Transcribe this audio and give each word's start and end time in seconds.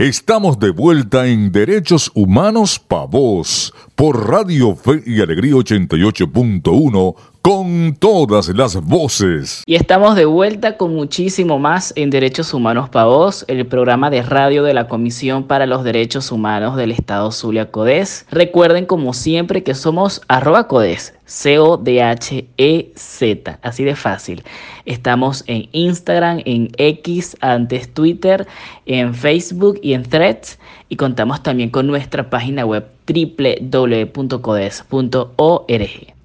Estamos 0.00 0.58
de 0.58 0.70
vuelta 0.70 1.26
en 1.26 1.52
Derechos 1.52 2.10
Humanos 2.14 2.78
Pa' 2.78 3.04
Vos 3.04 3.74
por 3.94 4.30
Radio 4.30 4.74
Fe 4.74 5.02
y 5.04 5.20
Alegría 5.20 5.52
88.1 5.52 7.16
con 7.42 7.96
todas 7.98 8.48
las 8.48 8.76
voces. 8.84 9.62
Y 9.64 9.74
estamos 9.74 10.14
de 10.14 10.26
vuelta 10.26 10.76
con 10.76 10.94
muchísimo 10.94 11.58
más 11.58 11.94
en 11.96 12.10
Derechos 12.10 12.52
Humanos 12.52 12.90
Pa' 12.90 13.04
Vos, 13.04 13.46
el 13.48 13.66
programa 13.66 14.10
de 14.10 14.22
radio 14.22 14.62
de 14.62 14.74
la 14.74 14.88
Comisión 14.88 15.44
para 15.44 15.64
los 15.66 15.82
Derechos 15.82 16.30
Humanos 16.32 16.76
del 16.76 16.92
Estado 16.92 17.32
Zulia 17.32 17.70
Codés. 17.70 18.26
Recuerden 18.30 18.84
como 18.84 19.14
siempre 19.14 19.62
que 19.62 19.74
somos 19.74 20.20
arroba 20.28 20.68
Codés, 20.68 21.14
C-O-D-H-E-Z, 21.24 22.48
así 23.62 23.84
de 23.84 23.96
fácil. 23.96 24.44
Estamos 24.84 25.42
en 25.46 25.70
Instagram, 25.72 26.42
en 26.44 26.68
X, 26.76 27.38
antes 27.40 27.90
Twitter, 27.94 28.46
en 28.84 29.14
Facebook 29.14 29.78
y 29.82 29.94
en 29.94 30.02
Threads. 30.02 30.58
Y 30.90 30.96
contamos 30.96 31.42
también 31.42 31.70
con 31.70 31.86
nuestra 31.86 32.28
página 32.28 32.66
web 32.66 32.86
www.codes.org. 33.06 34.10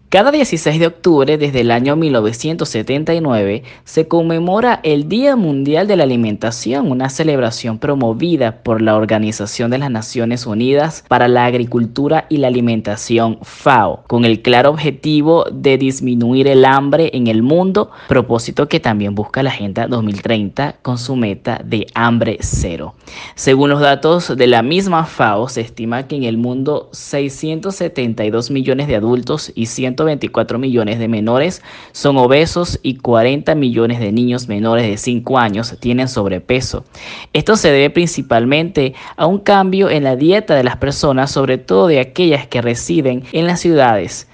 Cada 0.09 0.31
16 0.31 0.79
de 0.79 0.85
octubre 0.85 1.37
desde 1.39 1.61
el 1.61 1.71
año 1.71 1.95
1979 1.95 3.63
se 3.85 4.07
conmemora 4.07 4.79
el 4.83 5.09
Día 5.09 5.35
Mundial 5.35 5.87
de 5.87 5.95
la 5.95 6.03
Alimentación, 6.03 6.91
una 6.91 7.09
celebración 7.09 7.79
promovida 7.79 8.61
por 8.61 8.83
la 8.83 8.95
Organización 8.95 9.71
de 9.71 9.79
las 9.79 9.89
Naciones 9.89 10.45
Unidas 10.45 11.03
para 11.07 11.27
la 11.27 11.45
Agricultura 11.45 12.27
y 12.29 12.37
la 12.37 12.47
Alimentación 12.47 13.39
FAO, 13.41 14.03
con 14.05 14.25
el 14.25 14.43
claro 14.43 14.69
objetivo 14.69 15.45
de 15.51 15.79
disminuir 15.79 16.47
el 16.47 16.65
hambre 16.65 17.09
en 17.13 17.25
el 17.25 17.41
mundo, 17.41 17.89
propósito 18.07 18.69
que 18.69 18.79
también 18.79 19.15
busca 19.15 19.41
la 19.41 19.49
Agenda 19.49 19.87
2030 19.87 20.75
con 20.83 20.99
su 20.99 21.15
meta 21.15 21.59
de 21.65 21.87
hambre 21.95 22.37
cero. 22.41 22.93
Según 23.33 23.71
los 23.71 23.81
datos 23.81 24.37
de 24.37 24.47
la 24.47 24.61
misma 24.61 25.05
FAO, 25.05 25.49
se 25.49 25.61
estima 25.61 26.07
que 26.07 26.15
en 26.15 26.23
el 26.25 26.37
mundo 26.37 26.89
672 26.93 28.51
millones 28.51 28.87
de 28.87 28.95
adultos 28.95 29.51
y 29.55 29.65
100 29.65 29.94
124 29.95 30.59
millones 30.59 30.99
de 30.99 31.07
menores 31.07 31.61
son 31.91 32.17
obesos 32.17 32.79
y 32.83 32.97
40 32.97 33.55
millones 33.55 33.99
de 33.99 34.11
niños 34.11 34.47
menores 34.47 34.85
de 34.85 34.97
5 34.97 35.39
años 35.39 35.75
tienen 35.79 36.07
sobrepeso. 36.07 36.83
Esto 37.33 37.55
se 37.55 37.71
debe 37.71 37.89
principalmente 37.89 38.93
a 39.15 39.25
un 39.25 39.39
cambio 39.39 39.89
en 39.89 40.03
la 40.03 40.15
dieta 40.15 40.55
de 40.55 40.63
las 40.63 40.77
personas, 40.77 41.31
sobre 41.31 41.57
todo 41.57 41.87
de 41.87 41.99
aquellas 41.99 42.47
que 42.47 42.61
residen 42.61 43.23
en 43.31 43.47
las 43.47 43.61
ciudades. 43.61 44.27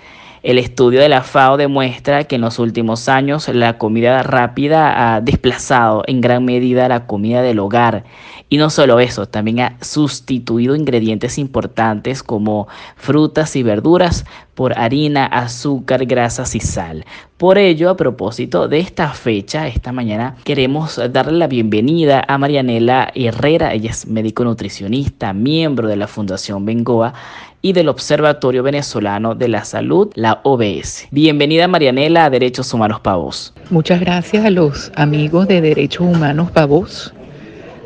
El 0.44 0.58
estudio 0.58 1.02
de 1.02 1.10
la 1.10 1.22
FAO 1.22 1.56
demuestra 1.56 2.24
que 2.24 2.34
en 2.36 2.42
los 2.42 2.58
últimos 2.58 3.08
años 3.10 3.48
la 3.48 3.78
comida 3.78 4.24
rápida 4.24 5.14
ha 5.14 5.22
desplazado 5.22 6.04
en 6.08 6.20
gran 6.20 6.46
medida 6.46 6.90
la 6.90 7.06
comida 7.06 7.44
del 7.44 7.60
hogar. 7.60 8.06
Y 8.50 8.58
no 8.58 8.72
solo 8.72 9.00
eso, 9.00 9.28
también 9.28 9.60
ha 9.60 9.78
sustituido 9.82 10.76
ingredientes 10.76 11.38
importantes 11.38 12.24
como 12.24 12.68
frutas 12.96 13.56
y 13.56 13.62
verduras 13.62 14.26
por 14.56 14.78
harina, 14.78 15.28
azúcar, 15.28 16.08
grasas 16.08 16.56
y 16.56 16.60
sal. 16.60 17.06
Por 17.38 17.60
ello, 17.60 17.92
a 17.92 17.96
propósito 17.96 18.68
de 18.68 18.80
esta 18.80 19.10
fecha, 19.10 19.68
esta 19.68 19.92
mañana 19.92 20.36
queremos 20.44 21.00
darle 21.12 21.38
la 21.38 21.48
bienvenida 21.48 22.26
a 22.28 22.38
Marianela 22.40 23.12
Herrera. 23.14 23.74
Ella 23.74 23.92
es 23.92 24.08
médico 24.08 24.44
nutricionista, 24.44 25.34
miembro 25.34 25.88
de 25.88 25.96
la 25.98 26.08
Fundación 26.08 26.66
Bengoa 26.66 27.14
y 27.62 27.74
del 27.74 27.90
Observatorio 27.90 28.64
Venezolano 28.64 29.36
de 29.36 29.48
la 29.48 29.64
Salud, 29.64 30.12
la 30.16 30.42
OBS. 30.44 31.08
Bienvenida 31.12 31.68
Marianela 31.68 32.26
a 32.26 32.30
Derechos 32.30 32.74
Humanos 32.74 33.00
Pavos. 33.02 33.54
Muchas 33.70 34.00
gracias 34.00 34.46
a 34.46 34.50
los 34.50 34.92
amigos 34.96 35.48
de 35.48 35.62
Derechos 35.62 36.08
Humanos 36.08 36.52
Pavos. 36.52 37.14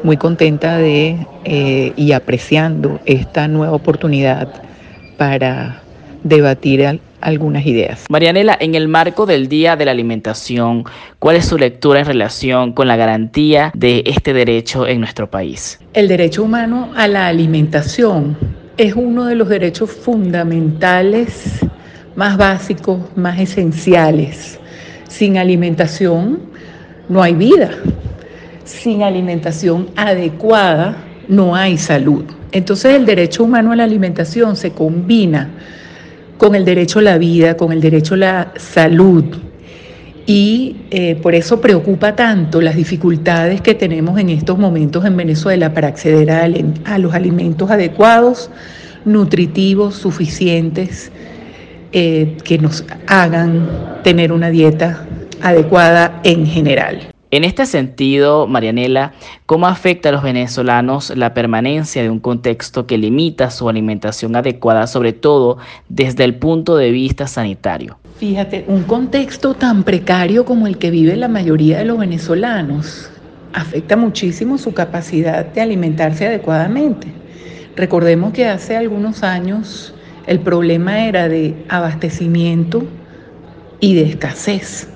Muy 0.04 0.18
contenta 0.18 0.78
de 0.78 1.18
eh, 1.44 1.94
y 1.96 2.12
apreciando 2.12 3.00
esta 3.06 3.48
nueva 3.48 3.74
oportunidad 3.74 4.62
para 5.18 5.82
debatir 6.24 7.00
algunas 7.22 7.66
ideas. 7.66 8.06
Marianela, 8.10 8.58
en 8.60 8.76
el 8.76 8.88
marco 8.88 9.26
del 9.26 9.48
Día 9.48 9.76
de 9.76 9.86
la 9.86 9.92
Alimentación, 9.92 10.84
¿cuál 11.20 11.38
es 11.38 11.46
su 11.46 11.58
lectura 11.58 12.00
en 12.00 12.06
relación 12.06 12.74
con 12.74 12.88
la 12.88 12.96
garantía 12.96 13.72
de 13.74 14.04
este 14.06 14.34
derecho 14.34 14.88
en 14.88 15.00
nuestro 15.00 15.30
país? 15.30 15.80
El 15.94 16.08
derecho 16.08 16.44
humano 16.44 16.92
a 16.96 17.08
la 17.08 17.28
alimentación 17.28 18.38
es 18.78 18.94
uno 18.96 19.26
de 19.26 19.36
los 19.36 19.48
derechos 19.48 19.92
fundamentales 19.92 21.60
más 22.16 22.38
básicos, 22.38 23.00
más 23.16 23.40
esenciales. 23.40 24.60
Sin 25.08 25.38
alimentación 25.38 26.40
no 27.08 27.22
hay 27.24 27.36
vida. 27.36 27.72
Sin 28.66 29.04
alimentación 29.04 29.90
adecuada 29.96 30.98
no 31.28 31.56
hay 31.56 31.78
salud. 31.78 32.26
Entonces 32.52 32.96
el 32.96 33.06
derecho 33.06 33.44
humano 33.44 33.72
a 33.72 33.76
la 33.76 33.84
alimentación 33.84 34.56
se 34.56 34.72
combina 34.72 35.50
con 36.38 36.56
el 36.56 36.66
derecho 36.66 37.00
a 37.00 37.04
la 37.04 37.18
vida, 37.18 37.56
con 37.56 37.72
el 37.72 37.80
derecho 37.80 38.16
a 38.16 38.18
la 38.18 38.54
salud, 38.58 39.26
y 40.26 40.76
eh, 40.90 41.16
por 41.16 41.36
eso 41.36 41.62
preocupa 41.62 42.16
tanto 42.16 42.62
las 42.62 42.76
dificultades 42.76 43.62
que 43.62 43.76
tenemos 43.76 44.20
en 44.20 44.30
estos 44.30 44.58
momentos 44.58 45.06
en 45.06 45.16
Venezuela 45.16 45.74
para 45.74 45.88
acceder 45.88 46.32
a, 46.32 46.98
los 46.98 47.14
alimentos 47.14 47.70
adecuados, 47.70 48.50
nutritivos, 49.06 49.96
suficientes, 49.96 51.12
eh, 51.92 52.38
que 52.44 52.58
nos 52.58 52.84
hagan 53.08 53.70
tener 54.04 54.32
una 54.32 54.50
dieta 54.50 55.06
adecuada 55.42 56.20
en 56.24 56.46
general. 56.48 57.00
En 57.32 57.44
este 57.44 57.66
sentido, 57.66 58.48
Marianela, 58.48 59.14
¿cómo 59.46 59.68
afecta 59.68 60.10
a 60.10 60.12
los 60.12 60.24
venezolanos 60.24 61.16
la 61.16 61.34
permanencia 61.34 62.02
de 62.02 62.10
un 62.10 62.20
contexto 62.20 62.88
que 62.88 62.98
limita 62.98 63.52
su 63.52 63.68
alimentación 63.68 64.36
adecuada, 64.36 64.88
sobre 64.88 65.14
todo 65.14 65.58
desde 65.90 66.24
el 66.24 66.36
punto 66.36 66.78
de 66.78 66.92
vista 66.92 67.28
sanitario? 67.28 67.98
Fíjate, 68.18 68.64
un 68.70 68.84
contexto 68.84 69.56
tan 69.56 69.84
precario 69.84 70.46
como 70.46 70.68
el 70.68 70.78
que 70.78 70.90
vive 70.90 71.18
la 71.18 71.28
mayoría 71.28 71.80
de 71.80 71.86
los 71.86 71.98
venezolanos 71.98 73.10
afecta 73.52 73.98
muchísimo 73.98 74.58
su 74.58 74.74
capacidad 74.74 75.46
de 75.46 75.60
alimentarse 75.60 76.26
adecuadamente. 76.26 77.08
Recordemos 77.76 78.32
que 78.32 78.48
hace 78.48 78.78
algunos 78.78 79.22
años 79.22 79.94
el 80.28 80.40
problema 80.40 81.06
era 81.06 81.28
de 81.28 81.66
abastecimiento 81.68 82.86
y 83.82 83.96
de 83.96 84.04
escasez, 84.04 84.88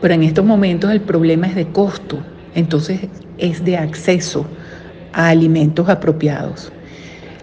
pero 0.00 0.14
en 0.14 0.22
estos 0.22 0.44
momentos 0.44 0.92
el 0.92 1.00
problema 1.00 1.48
es 1.48 1.56
de 1.56 1.66
costo, 1.66 2.20
entonces 2.54 3.00
es 3.38 3.64
de 3.64 3.78
acceso 3.78 4.46
a 5.12 5.28
alimentos 5.28 5.88
apropiados, 5.88 6.70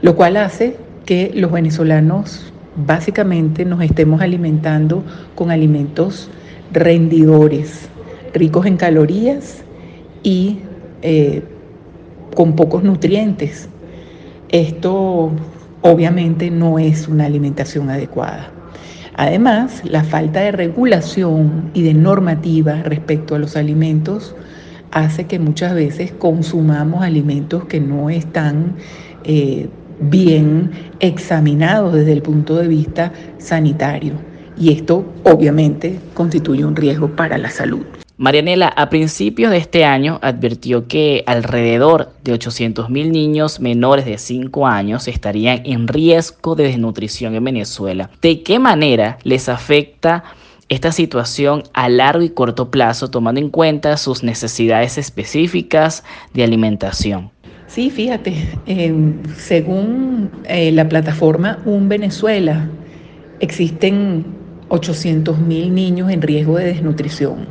lo 0.02 0.16
cual 0.16 0.38
hace 0.38 0.78
que 1.06 1.32
los 1.36 1.52
venezolanos 1.52 2.54
básicamente 2.86 3.66
nos 3.66 3.82
estemos 3.82 4.22
alimentando 4.22 5.04
con 5.36 5.52
alimentos 5.52 6.30
rendidores, 6.72 7.90
ricos 8.34 8.66
en 8.66 8.78
calorías 8.78 9.64
y 10.24 10.60
eh, 11.02 11.44
con 12.36 12.56
pocos 12.56 12.84
nutrientes. 12.84 13.68
Esto 14.50 15.32
obviamente 15.82 16.52
no 16.52 16.80
es 16.80 17.08
una 17.08 17.26
alimentación 17.26 17.90
adecuada. 17.90 18.52
Además, 19.16 19.82
la 19.84 20.04
falta 20.04 20.42
de 20.42 20.52
regulación 20.52 21.72
y 21.74 21.82
de 21.82 21.96
normativa 21.96 22.84
respecto 22.84 23.34
a 23.34 23.40
los 23.40 23.58
alimentos 23.58 24.36
hace 24.92 25.26
que 25.26 25.40
muchas 25.40 25.74
veces 25.74 26.12
consumamos 26.12 27.04
alimentos 27.04 27.66
que 27.66 27.80
no 27.80 28.12
están 28.12 28.76
eh, 29.24 29.70
bien 30.00 30.72
examinados 31.00 31.94
desde 31.94 32.13
el 32.13 32.22
punto 32.22 32.56
de 32.58 32.68
vista 32.68 33.12
sanitario. 33.38 34.13
Y 34.59 34.72
esto 34.72 35.06
obviamente 35.24 36.00
constituye 36.13 36.66
un 36.66 36.75
riesgo 36.75 37.09
para 37.16 37.38
la 37.38 37.50
salud. 37.50 37.85
Marianela, 38.19 38.69
a 38.69 38.90
principios 38.90 39.52
de 39.52 39.58
este 39.58 39.85
año 39.85 40.18
advirtió 40.24 40.88
que 40.88 41.24
alrededor 41.28 42.13
de 42.24 42.34
800.000 42.34 43.12
niños 43.12 43.59
menores 43.59 44.06
de 44.06 44.18
5 44.18 44.66
años 44.66 45.08
estarían 45.08 45.61
en 45.66 45.88
riesgo 45.88 46.55
de 46.55 46.64
desnutrición 46.64 47.35
en 47.35 47.44
Venezuela. 47.44 48.09
¿De 48.20 48.41
qué 48.41 48.58
manera 48.58 49.20
les 49.22 49.49
afecta 49.49 50.23
esta 50.67 50.91
situación 50.91 51.61
a 51.73 51.90
largo 51.90 52.23
y 52.23 52.29
corto 52.29 52.72
plazo 52.72 53.11
tomando 53.11 53.40
en 53.40 53.52
cuenta 53.52 53.96
sus 53.97 54.23
necesidades 54.23 54.97
específicas 54.97 56.03
de 56.34 56.44
alimentación? 56.44 57.29
Sí, 57.67 57.90
fíjate, 57.90 58.34
em, 58.66 59.22
según 59.35 60.31
eh, 60.46 60.72
la 60.72 60.87
plataforma 60.87 61.59
Un 61.66 61.90
Venezuela, 61.90 62.69
existen 63.41 64.25
800 64.69 65.37
mil 65.40 65.75
niños 65.75 66.09
en 66.09 66.22
riesgo 66.22 66.58
de 66.58 66.66
desnutrición. 66.66 67.46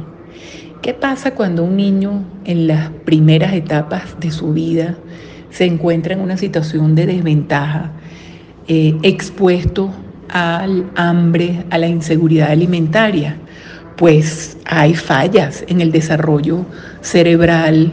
¿Qué 0.80 0.94
pasa 0.94 1.32
cuando 1.32 1.64
un 1.64 1.76
niño 1.76 2.24
en 2.46 2.66
las 2.66 2.90
primeras 3.04 3.52
etapas 3.52 4.18
de 4.18 4.30
su 4.30 4.54
vida 4.54 4.96
se 5.50 5.66
encuentra 5.66 6.14
en 6.14 6.20
una 6.20 6.38
situación 6.38 6.94
de 6.94 7.06
desventaja, 7.06 7.92
eh, 8.69 8.96
expuesto 9.02 9.90
al 10.30 10.90
hambre, 10.96 11.64
a 11.70 11.76
la 11.76 11.88
inseguridad 11.88 12.50
alimentaria? 12.50 13.36
Pues 13.96 14.56
hay 14.64 14.94
fallas 14.94 15.62
en 15.69 15.82
el 15.82 15.92
desarrollo 15.92 16.64
cerebral, 17.02 17.92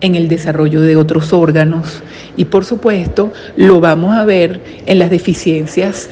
en 0.00 0.14
el 0.14 0.28
desarrollo 0.28 0.80
de 0.80 0.96
otros 0.96 1.32
órganos 1.32 2.02
y 2.36 2.46
por 2.46 2.64
supuesto 2.64 3.32
lo 3.56 3.80
vamos 3.80 4.16
a 4.16 4.24
ver 4.24 4.60
en 4.86 4.98
las 4.98 5.10
deficiencias 5.10 6.10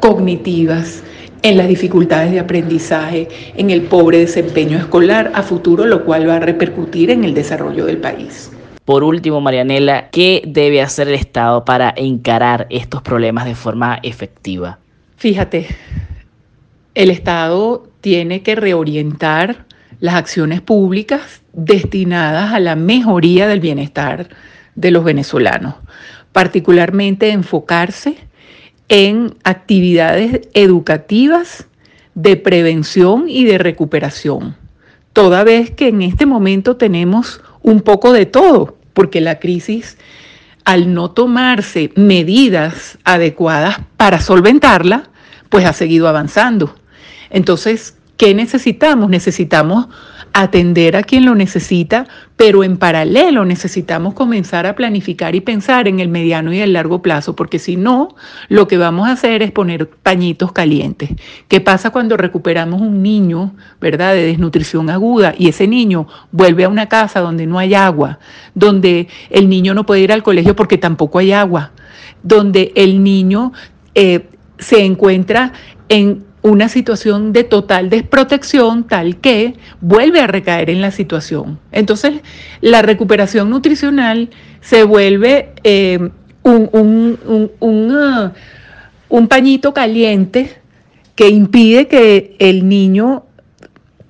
cognitivas, 0.00 1.02
en 1.42 1.56
las 1.56 1.68
dificultades 1.68 2.32
de 2.32 2.40
aprendizaje, 2.40 3.28
en 3.56 3.70
el 3.70 3.82
pobre 3.82 4.18
desempeño 4.18 4.78
escolar 4.78 5.30
a 5.34 5.42
futuro, 5.42 5.86
lo 5.86 6.04
cual 6.04 6.28
va 6.28 6.36
a 6.36 6.40
repercutir 6.40 7.10
en 7.10 7.24
el 7.24 7.34
desarrollo 7.34 7.84
del 7.86 7.98
país. 7.98 8.50
Por 8.84 9.02
último, 9.02 9.40
Marianela, 9.40 10.10
¿qué 10.10 10.42
debe 10.46 10.82
hacer 10.82 11.08
el 11.08 11.14
Estado 11.14 11.64
para 11.64 11.94
encarar 11.96 12.66
estos 12.68 13.00
problemas 13.00 13.46
de 13.46 13.54
forma 13.54 13.98
efectiva? 14.02 14.78
Fíjate, 15.16 15.68
el 16.94 17.10
Estado 17.10 17.88
tiene 18.02 18.42
que 18.42 18.54
reorientar 18.54 19.64
las 20.04 20.16
acciones 20.16 20.60
públicas 20.60 21.40
destinadas 21.54 22.52
a 22.52 22.60
la 22.60 22.76
mejoría 22.76 23.48
del 23.48 23.60
bienestar 23.60 24.28
de 24.74 24.90
los 24.90 25.02
venezolanos, 25.02 25.76
particularmente 26.30 27.30
enfocarse 27.30 28.18
en 28.90 29.34
actividades 29.44 30.46
educativas 30.52 31.68
de 32.14 32.36
prevención 32.36 33.30
y 33.30 33.46
de 33.46 33.56
recuperación, 33.56 34.56
toda 35.14 35.42
vez 35.42 35.70
que 35.70 35.88
en 35.88 36.02
este 36.02 36.26
momento 36.26 36.76
tenemos 36.76 37.40
un 37.62 37.80
poco 37.80 38.12
de 38.12 38.26
todo, 38.26 38.76
porque 38.92 39.22
la 39.22 39.38
crisis, 39.38 39.96
al 40.66 40.92
no 40.92 41.12
tomarse 41.12 41.92
medidas 41.96 42.98
adecuadas 43.04 43.78
para 43.96 44.20
solventarla, 44.20 45.08
pues 45.48 45.64
ha 45.64 45.72
seguido 45.72 46.08
avanzando. 46.08 46.74
Entonces, 47.30 47.96
¿qué 48.16 48.34
necesitamos? 48.34 49.10
Necesitamos 49.10 49.88
atender 50.36 50.96
a 50.96 51.04
quien 51.04 51.24
lo 51.24 51.36
necesita, 51.36 52.08
pero 52.36 52.64
en 52.64 52.76
paralelo 52.76 53.44
necesitamos 53.44 54.14
comenzar 54.14 54.66
a 54.66 54.74
planificar 54.74 55.36
y 55.36 55.40
pensar 55.40 55.86
en 55.86 56.00
el 56.00 56.08
mediano 56.08 56.52
y 56.52 56.58
el 56.58 56.72
largo 56.72 57.02
plazo, 57.02 57.36
porque 57.36 57.60
si 57.60 57.76
no, 57.76 58.16
lo 58.48 58.66
que 58.66 58.76
vamos 58.76 59.06
a 59.06 59.12
hacer 59.12 59.42
es 59.42 59.52
poner 59.52 59.88
pañitos 59.88 60.50
calientes. 60.50 61.10
¿Qué 61.46 61.60
pasa 61.60 61.90
cuando 61.90 62.16
recuperamos 62.16 62.80
un 62.80 63.00
niño, 63.00 63.54
verdad, 63.80 64.12
de 64.14 64.26
desnutrición 64.26 64.90
aguda 64.90 65.34
y 65.38 65.48
ese 65.48 65.68
niño 65.68 66.08
vuelve 66.32 66.64
a 66.64 66.68
una 66.68 66.88
casa 66.88 67.20
donde 67.20 67.46
no 67.46 67.60
hay 67.60 67.74
agua, 67.74 68.18
donde 68.56 69.06
el 69.30 69.48
niño 69.48 69.72
no 69.72 69.86
puede 69.86 70.00
ir 70.00 70.10
al 70.10 70.24
colegio 70.24 70.56
porque 70.56 70.78
tampoco 70.78 71.20
hay 71.20 71.30
agua, 71.30 71.70
donde 72.24 72.72
el 72.74 73.04
niño 73.04 73.52
eh, 73.94 74.26
se 74.58 74.84
encuentra 74.84 75.52
en 75.88 76.24
una 76.44 76.68
situación 76.68 77.32
de 77.32 77.42
total 77.42 77.88
desprotección 77.88 78.84
tal 78.86 79.16
que 79.16 79.54
vuelve 79.80 80.20
a 80.20 80.26
recaer 80.26 80.68
en 80.68 80.82
la 80.82 80.90
situación. 80.90 81.58
Entonces, 81.72 82.20
la 82.60 82.82
recuperación 82.82 83.48
nutricional 83.48 84.28
se 84.60 84.84
vuelve 84.84 85.52
eh, 85.64 86.10
un, 86.42 87.18
uh, 87.26 88.30
un 89.08 89.28
pañito 89.28 89.72
caliente 89.72 90.58
que 91.14 91.30
impide 91.30 91.88
que 91.88 92.36
el 92.38 92.68
niño 92.68 93.24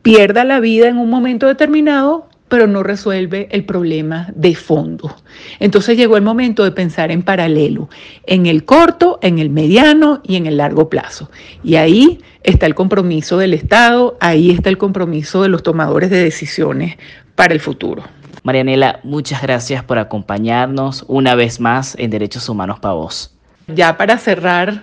pierda 0.02 0.42
la 0.42 0.58
vida 0.58 0.88
en 0.88 0.98
un 0.98 1.08
momento 1.08 1.46
determinado 1.46 2.26
pero 2.48 2.66
no 2.66 2.82
resuelve 2.82 3.48
el 3.50 3.64
problema 3.64 4.28
de 4.34 4.54
fondo. 4.54 5.16
Entonces 5.60 5.96
llegó 5.96 6.16
el 6.16 6.22
momento 6.22 6.64
de 6.64 6.72
pensar 6.72 7.10
en 7.10 7.22
paralelo, 7.22 7.88
en 8.26 8.46
el 8.46 8.64
corto, 8.64 9.18
en 9.22 9.38
el 9.38 9.50
mediano 9.50 10.20
y 10.22 10.36
en 10.36 10.46
el 10.46 10.58
largo 10.58 10.88
plazo. 10.88 11.30
Y 11.62 11.76
ahí 11.76 12.20
está 12.42 12.66
el 12.66 12.74
compromiso 12.74 13.38
del 13.38 13.54
Estado, 13.54 14.16
ahí 14.20 14.50
está 14.50 14.68
el 14.68 14.78
compromiso 14.78 15.42
de 15.42 15.48
los 15.48 15.62
tomadores 15.62 16.10
de 16.10 16.22
decisiones 16.22 16.96
para 17.34 17.54
el 17.54 17.60
futuro. 17.60 18.04
Marianela, 18.42 19.00
muchas 19.02 19.40
gracias 19.40 19.82
por 19.82 19.98
acompañarnos 19.98 21.04
una 21.08 21.34
vez 21.34 21.60
más 21.60 21.96
en 21.98 22.10
Derechos 22.10 22.48
Humanos 22.48 22.78
para 22.78 22.94
Vos. 22.94 23.34
Ya 23.68 23.96
para 23.96 24.18
cerrar 24.18 24.82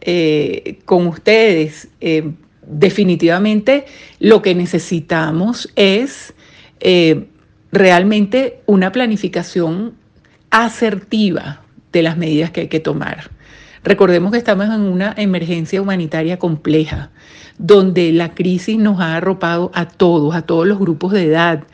eh, 0.00 0.78
con 0.84 1.08
ustedes, 1.08 1.88
eh, 2.00 2.30
definitivamente 2.62 3.86
lo 4.20 4.42
que 4.42 4.54
necesitamos 4.54 5.68
es 5.74 6.32
eh, 6.80 7.28
realmente 7.72 8.60
una 8.66 8.92
planificación 8.92 9.94
asertiva 10.50 11.62
de 11.92 12.02
las 12.02 12.16
medidas 12.16 12.50
que 12.50 12.62
hay 12.62 12.68
que 12.68 12.80
tomar. 12.80 13.30
Recordemos 13.82 14.32
que 14.32 14.38
estamos 14.38 14.66
en 14.66 14.82
una 14.82 15.14
emergencia 15.16 15.80
humanitaria 15.80 16.38
compleja, 16.38 17.10
donde 17.58 18.12
la 18.12 18.34
crisis 18.34 18.78
nos 18.78 19.00
ha 19.00 19.16
arropado 19.16 19.70
a 19.74 19.86
todos, 19.86 20.34
a 20.34 20.42
todos 20.42 20.66
los 20.66 20.78
grupos 20.78 21.12
de 21.12 21.24
edad. 21.26 21.64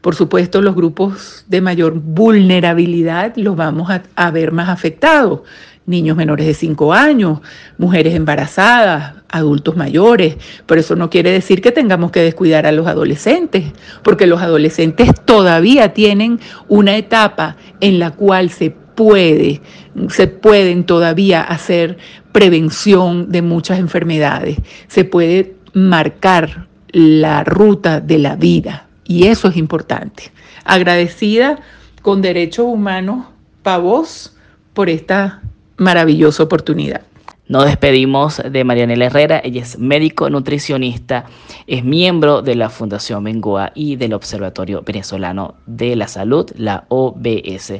Por 0.00 0.14
supuesto, 0.14 0.62
los 0.62 0.74
grupos 0.74 1.44
de 1.48 1.60
mayor 1.60 1.94
vulnerabilidad 1.94 3.34
los 3.36 3.56
vamos 3.56 3.90
a, 3.90 4.02
a 4.16 4.30
ver 4.30 4.52
más 4.52 4.70
afectados 4.70 5.40
niños 5.86 6.16
menores 6.16 6.46
de 6.46 6.54
5 6.54 6.94
años, 6.94 7.40
mujeres 7.76 8.14
embarazadas, 8.14 9.14
adultos 9.30 9.76
mayores, 9.76 10.36
pero 10.66 10.80
eso 10.80 10.96
no 10.96 11.10
quiere 11.10 11.30
decir 11.30 11.62
que 11.62 11.72
tengamos 11.72 12.10
que 12.10 12.20
descuidar 12.20 12.66
a 12.66 12.72
los 12.72 12.86
adolescentes, 12.86 13.72
porque 14.02 14.26
los 14.26 14.42
adolescentes 14.42 15.12
todavía 15.24 15.92
tienen 15.92 16.40
una 16.68 16.96
etapa 16.96 17.56
en 17.80 17.98
la 17.98 18.10
cual 18.10 18.50
se 18.50 18.70
puede, 18.70 19.62
se 20.08 20.26
pueden 20.26 20.84
todavía 20.84 21.42
hacer 21.42 21.98
prevención 22.32 23.30
de 23.30 23.42
muchas 23.42 23.78
enfermedades, 23.78 24.58
se 24.88 25.04
puede 25.04 25.54
marcar 25.72 26.68
la 26.88 27.44
ruta 27.44 28.00
de 28.00 28.18
la 28.18 28.36
vida 28.36 28.88
y 29.04 29.26
eso 29.26 29.48
es 29.48 29.56
importante. 29.56 30.32
Agradecida 30.64 31.60
con 32.02 32.22
Derechos 32.22 32.66
Humanos 32.66 33.26
Pavos 33.62 34.36
por 34.74 34.88
esta 34.88 35.42
maravillosa 35.76 36.42
oportunidad. 36.42 37.02
Nos 37.50 37.64
despedimos 37.64 38.40
de 38.48 38.62
Marianela 38.62 39.06
Herrera, 39.06 39.40
ella 39.42 39.62
es 39.62 39.76
médico 39.76 40.30
nutricionista, 40.30 41.24
es 41.66 41.82
miembro 41.82 42.42
de 42.42 42.54
la 42.54 42.70
Fundación 42.70 43.24
Bengoa 43.24 43.72
y 43.74 43.96
del 43.96 44.12
Observatorio 44.12 44.82
Venezolano 44.86 45.56
de 45.66 45.96
la 45.96 46.06
Salud, 46.06 46.48
la 46.54 46.84
OBS. 46.86 47.72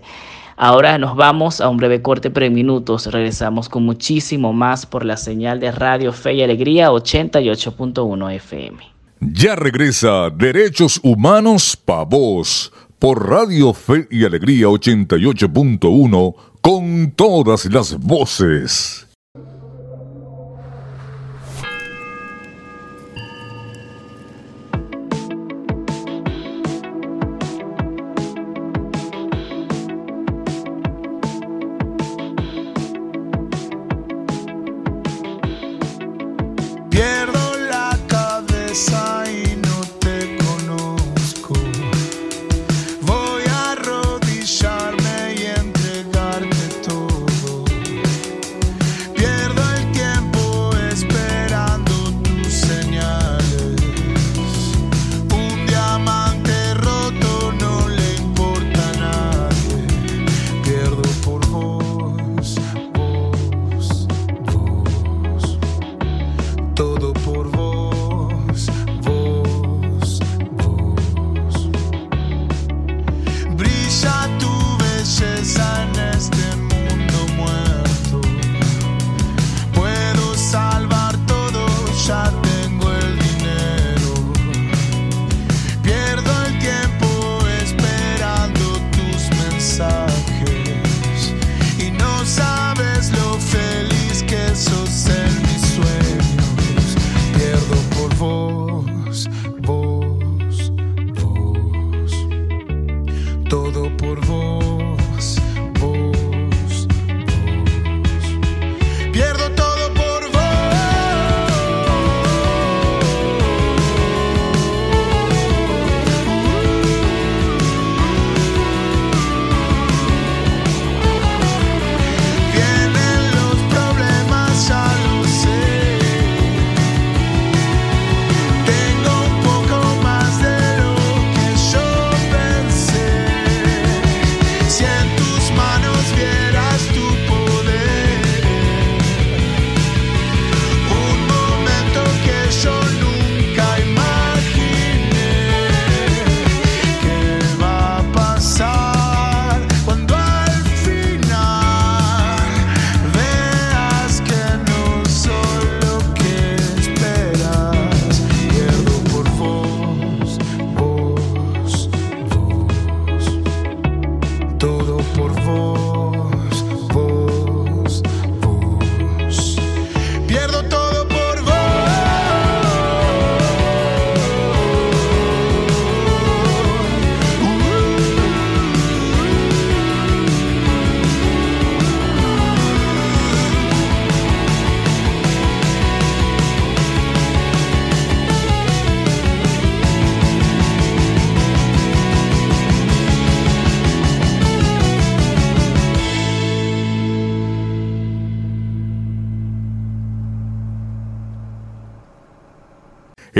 Ahora 0.56 0.98
nos 0.98 1.14
vamos 1.14 1.60
a 1.60 1.68
un 1.68 1.76
breve 1.76 2.02
corte, 2.02 2.32
pero 2.32 2.50
minutos 2.50 3.06
regresamos 3.06 3.68
con 3.68 3.84
muchísimo 3.84 4.52
más 4.52 4.86
por 4.86 5.04
la 5.04 5.16
señal 5.16 5.60
de 5.60 5.70
Radio 5.70 6.12
Fe 6.12 6.34
y 6.34 6.42
Alegría 6.42 6.90
88.1 6.90 8.34
FM. 8.34 8.78
Ya 9.20 9.54
regresa 9.54 10.30
Derechos 10.30 10.98
Humanos 11.04 11.76
Pa' 11.76 12.02
Vos 12.02 12.72
por 12.98 13.30
Radio 13.30 13.72
Fe 13.72 14.08
y 14.10 14.24
Alegría 14.24 14.66
88.1 14.66 16.34
con 16.60 17.12
todas 17.12 17.66
las 17.66 17.96
voces. 18.00 19.06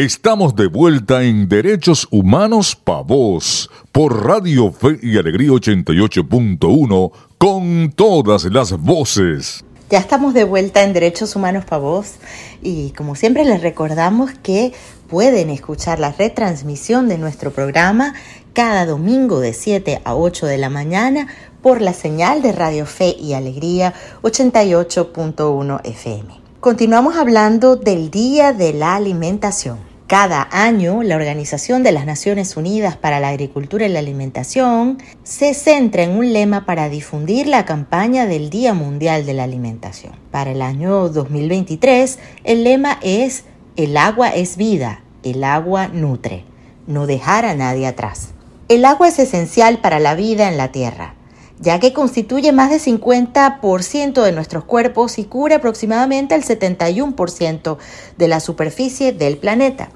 Estamos 0.01 0.57
de 0.57 0.67
vuelta 0.67 1.25
en 1.25 1.47
Derechos 1.47 2.09
Humanos 2.11 2.75
Pa' 2.75 3.03
Vos 3.03 3.69
por 3.93 4.25
Radio 4.25 4.73
Fe 4.73 4.99
y 5.03 5.19
Alegría 5.19 5.51
88.1 5.51 7.13
con 7.37 7.93
todas 7.95 8.45
las 8.45 8.73
voces. 8.79 9.63
Ya 9.91 9.99
estamos 9.99 10.33
de 10.33 10.45
vuelta 10.45 10.85
en 10.85 10.95
Derechos 10.95 11.37
Humanos 11.37 11.67
Pa' 11.67 11.77
Vos 11.77 12.15
y 12.63 12.93
como 12.93 13.15
siempre 13.15 13.45
les 13.45 13.61
recordamos 13.61 14.31
que 14.43 14.73
pueden 15.07 15.51
escuchar 15.51 15.99
la 15.99 16.13
retransmisión 16.13 17.07
de 17.07 17.19
nuestro 17.19 17.51
programa 17.51 18.15
cada 18.55 18.87
domingo 18.87 19.39
de 19.39 19.53
7 19.53 20.01
a 20.03 20.15
8 20.15 20.47
de 20.47 20.57
la 20.57 20.71
mañana 20.71 21.27
por 21.61 21.83
la 21.83 21.93
señal 21.93 22.41
de 22.41 22.53
Radio 22.53 22.87
Fe 22.87 23.15
y 23.21 23.35
Alegría 23.35 23.93
88.1 24.23 25.81
FM. 25.85 26.41
Continuamos 26.61 27.17
hablando 27.17 27.77
del 27.77 28.11
Día 28.11 28.55
de 28.55 28.73
la 28.73 28.95
Alimentación. 28.95 29.90
Cada 30.11 30.49
año, 30.51 31.05
la 31.05 31.15
Organización 31.15 31.85
de 31.85 31.93
las 31.93 32.05
Naciones 32.05 32.57
Unidas 32.57 32.97
para 32.97 33.21
la 33.21 33.29
Agricultura 33.29 33.87
y 33.87 33.91
la 33.91 34.01
Alimentación 34.01 34.99
se 35.23 35.55
centra 35.55 36.03
en 36.03 36.19
un 36.19 36.33
lema 36.33 36.67
para 36.67 36.89
difundir 36.89 37.47
la 37.47 37.65
campaña 37.65 38.27
del 38.27 38.51
Día 38.51 38.75
Mundial 38.75 39.25
de 39.25 39.35
la 39.35 39.45
Alimentación. 39.45 40.15
Para 40.33 40.51
el 40.51 40.63
año 40.63 41.11
2023, 41.11 42.19
el 42.43 42.65
lema 42.65 42.99
es 43.03 43.45
El 43.77 43.97
agua 43.97 44.31
es 44.31 44.57
vida, 44.57 45.05
el 45.23 45.45
agua 45.45 45.87
nutre, 45.87 46.43
no 46.89 47.07
dejar 47.07 47.45
a 47.45 47.55
nadie 47.55 47.87
atrás. 47.87 48.31
El 48.69 48.87
agua 48.87 49.07
es 49.07 49.21
esencial 49.21 49.79
para 49.79 50.01
la 50.01 50.17
vida 50.17 50.49
en 50.49 50.57
la 50.57 50.73
Tierra 50.73 51.15
ya 51.63 51.79
que 51.79 51.93
constituye 51.93 52.53
más 52.53 52.71
del 52.71 52.81
50% 52.81 54.23
de 54.23 54.33
nuestros 54.33 54.65
cuerpos 54.65 55.19
y 55.19 55.25
cubre 55.25 55.57
aproximadamente 55.57 56.35
el 56.35 56.43
71% 56.43 57.77
de 58.17 58.29
la 58.29 58.41
superficie 58.41 59.13
del 59.13 59.37
planeta. 59.37 59.91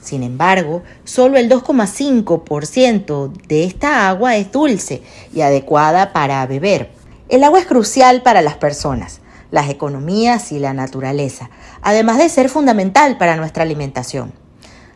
Sin 0.00 0.22
embargo, 0.22 0.82
solo 1.04 1.38
el 1.38 1.50
2,5% 1.50 3.32
de 3.48 3.64
esta 3.64 4.08
agua 4.08 4.36
es 4.36 4.52
dulce 4.52 5.02
y 5.34 5.40
adecuada 5.40 6.12
para 6.12 6.46
beber. 6.46 6.90
El 7.28 7.44
agua 7.44 7.60
es 7.60 7.66
crucial 7.66 8.22
para 8.22 8.42
las 8.42 8.56
personas, 8.56 9.20
las 9.50 9.68
economías 9.68 10.52
y 10.52 10.58
la 10.58 10.72
naturaleza, 10.72 11.50
además 11.82 12.18
de 12.18 12.28
ser 12.28 12.48
fundamental 12.48 13.18
para 13.18 13.36
nuestra 13.36 13.64
alimentación. 13.64 14.32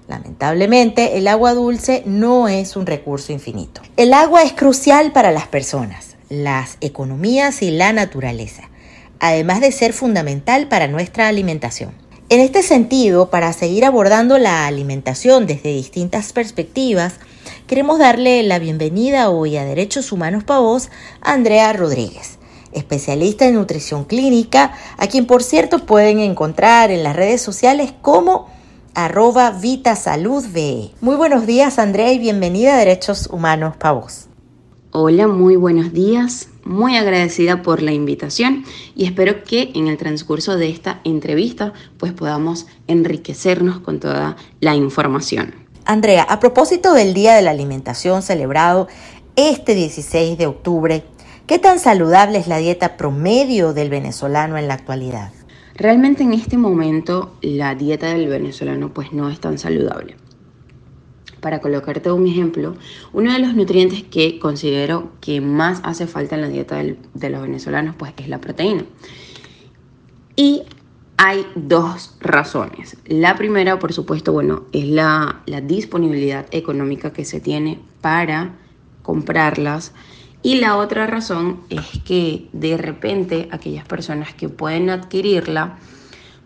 Lamentablemente, 0.08 1.18
el 1.18 1.28
agua 1.28 1.54
dulce 1.54 2.02
no 2.06 2.48
es 2.48 2.76
un 2.76 2.86
recurso 2.86 3.32
infinito. 3.32 3.82
El 3.96 4.14
agua 4.14 4.42
es 4.42 4.52
crucial 4.52 5.12
para 5.12 5.30
las 5.30 5.46
personas 5.46 6.12
las 6.32 6.78
economías 6.80 7.60
y 7.60 7.70
la 7.70 7.92
naturaleza, 7.92 8.70
además 9.20 9.60
de 9.60 9.70
ser 9.70 9.92
fundamental 9.92 10.66
para 10.66 10.88
nuestra 10.88 11.28
alimentación. 11.28 11.92
En 12.32 12.40
este 12.40 12.62
sentido, 12.62 13.28
para 13.28 13.52
seguir 13.52 13.84
abordando 13.84 14.38
la 14.38 14.66
alimentación 14.66 15.46
desde 15.46 15.68
distintas 15.74 16.32
perspectivas, 16.32 17.16
queremos 17.66 17.98
darle 17.98 18.42
la 18.42 18.58
bienvenida 18.58 19.28
hoy 19.28 19.58
a 19.58 19.66
Derechos 19.66 20.12
Humanos 20.12 20.42
Pavos 20.42 20.88
a 21.20 21.34
Andrea 21.34 21.74
Rodríguez, 21.74 22.38
especialista 22.72 23.46
en 23.46 23.56
nutrición 23.56 24.06
clínica, 24.06 24.72
a 24.96 25.08
quien 25.08 25.26
por 25.26 25.42
cierto 25.42 25.80
pueden 25.80 26.20
encontrar 26.20 26.90
en 26.90 27.02
las 27.02 27.16
redes 27.16 27.42
sociales 27.42 27.92
como 28.00 28.48
arroba 28.94 29.50
vitasaludve. 29.50 30.92
Muy 31.02 31.16
buenos 31.16 31.44
días 31.44 31.78
Andrea 31.78 32.14
y 32.14 32.18
bienvenida 32.18 32.76
a 32.76 32.78
Derechos 32.78 33.28
Humanos 33.30 33.76
Pavos. 33.76 34.28
Hola, 34.90 35.28
muy 35.28 35.56
buenos 35.56 35.92
días. 35.92 36.48
Muy 36.64 36.96
agradecida 36.96 37.62
por 37.62 37.82
la 37.82 37.92
invitación 37.92 38.64
y 38.94 39.04
espero 39.04 39.42
que 39.42 39.72
en 39.74 39.88
el 39.88 39.96
transcurso 39.96 40.56
de 40.56 40.68
esta 40.68 41.00
entrevista 41.02 41.72
pues 41.98 42.12
podamos 42.12 42.66
enriquecernos 42.86 43.80
con 43.80 43.98
toda 43.98 44.36
la 44.60 44.76
información. 44.76 45.54
Andrea, 45.84 46.22
a 46.22 46.38
propósito 46.38 46.94
del 46.94 47.14
Día 47.14 47.34
de 47.34 47.42
la 47.42 47.50
Alimentación 47.50 48.22
celebrado 48.22 48.86
este 49.34 49.74
16 49.74 50.38
de 50.38 50.46
octubre, 50.46 51.02
¿qué 51.48 51.58
tan 51.58 51.80
saludable 51.80 52.38
es 52.38 52.46
la 52.46 52.58
dieta 52.58 52.96
promedio 52.96 53.72
del 53.72 53.90
venezolano 53.90 54.56
en 54.56 54.68
la 54.68 54.74
actualidad? 54.74 55.32
Realmente 55.74 56.22
en 56.22 56.32
este 56.32 56.58
momento 56.58 57.34
la 57.40 57.74
dieta 57.74 58.06
del 58.06 58.28
venezolano 58.28 58.92
pues 58.94 59.12
no 59.12 59.30
es 59.30 59.40
tan 59.40 59.58
saludable 59.58 60.16
para 61.42 61.60
colocarte 61.60 62.10
un 62.10 62.26
ejemplo, 62.26 62.76
uno 63.12 63.32
de 63.32 63.40
los 63.40 63.54
nutrientes 63.54 64.04
que 64.04 64.38
considero 64.38 65.10
que 65.20 65.40
más 65.40 65.80
hace 65.82 66.06
falta 66.06 66.36
en 66.36 66.40
la 66.40 66.48
dieta 66.48 66.76
de 66.76 67.30
los 67.30 67.42
venezolanos 67.42 67.96
pues 67.96 68.14
es 68.16 68.28
la 68.28 68.40
proteína. 68.40 68.84
Y 70.36 70.62
hay 71.16 71.44
dos 71.56 72.16
razones. 72.20 72.96
La 73.06 73.34
primera, 73.36 73.78
por 73.80 73.92
supuesto, 73.92 74.32
bueno, 74.32 74.64
es 74.72 74.86
la, 74.86 75.42
la 75.46 75.60
disponibilidad 75.60 76.46
económica 76.52 77.12
que 77.12 77.24
se 77.24 77.40
tiene 77.40 77.80
para 78.00 78.54
comprarlas. 79.02 79.92
Y 80.42 80.56
la 80.60 80.76
otra 80.76 81.06
razón 81.06 81.60
es 81.70 82.00
que 82.04 82.48
de 82.52 82.76
repente 82.76 83.48
aquellas 83.50 83.84
personas 83.84 84.32
que 84.32 84.48
pueden 84.48 84.90
adquirirla, 84.90 85.76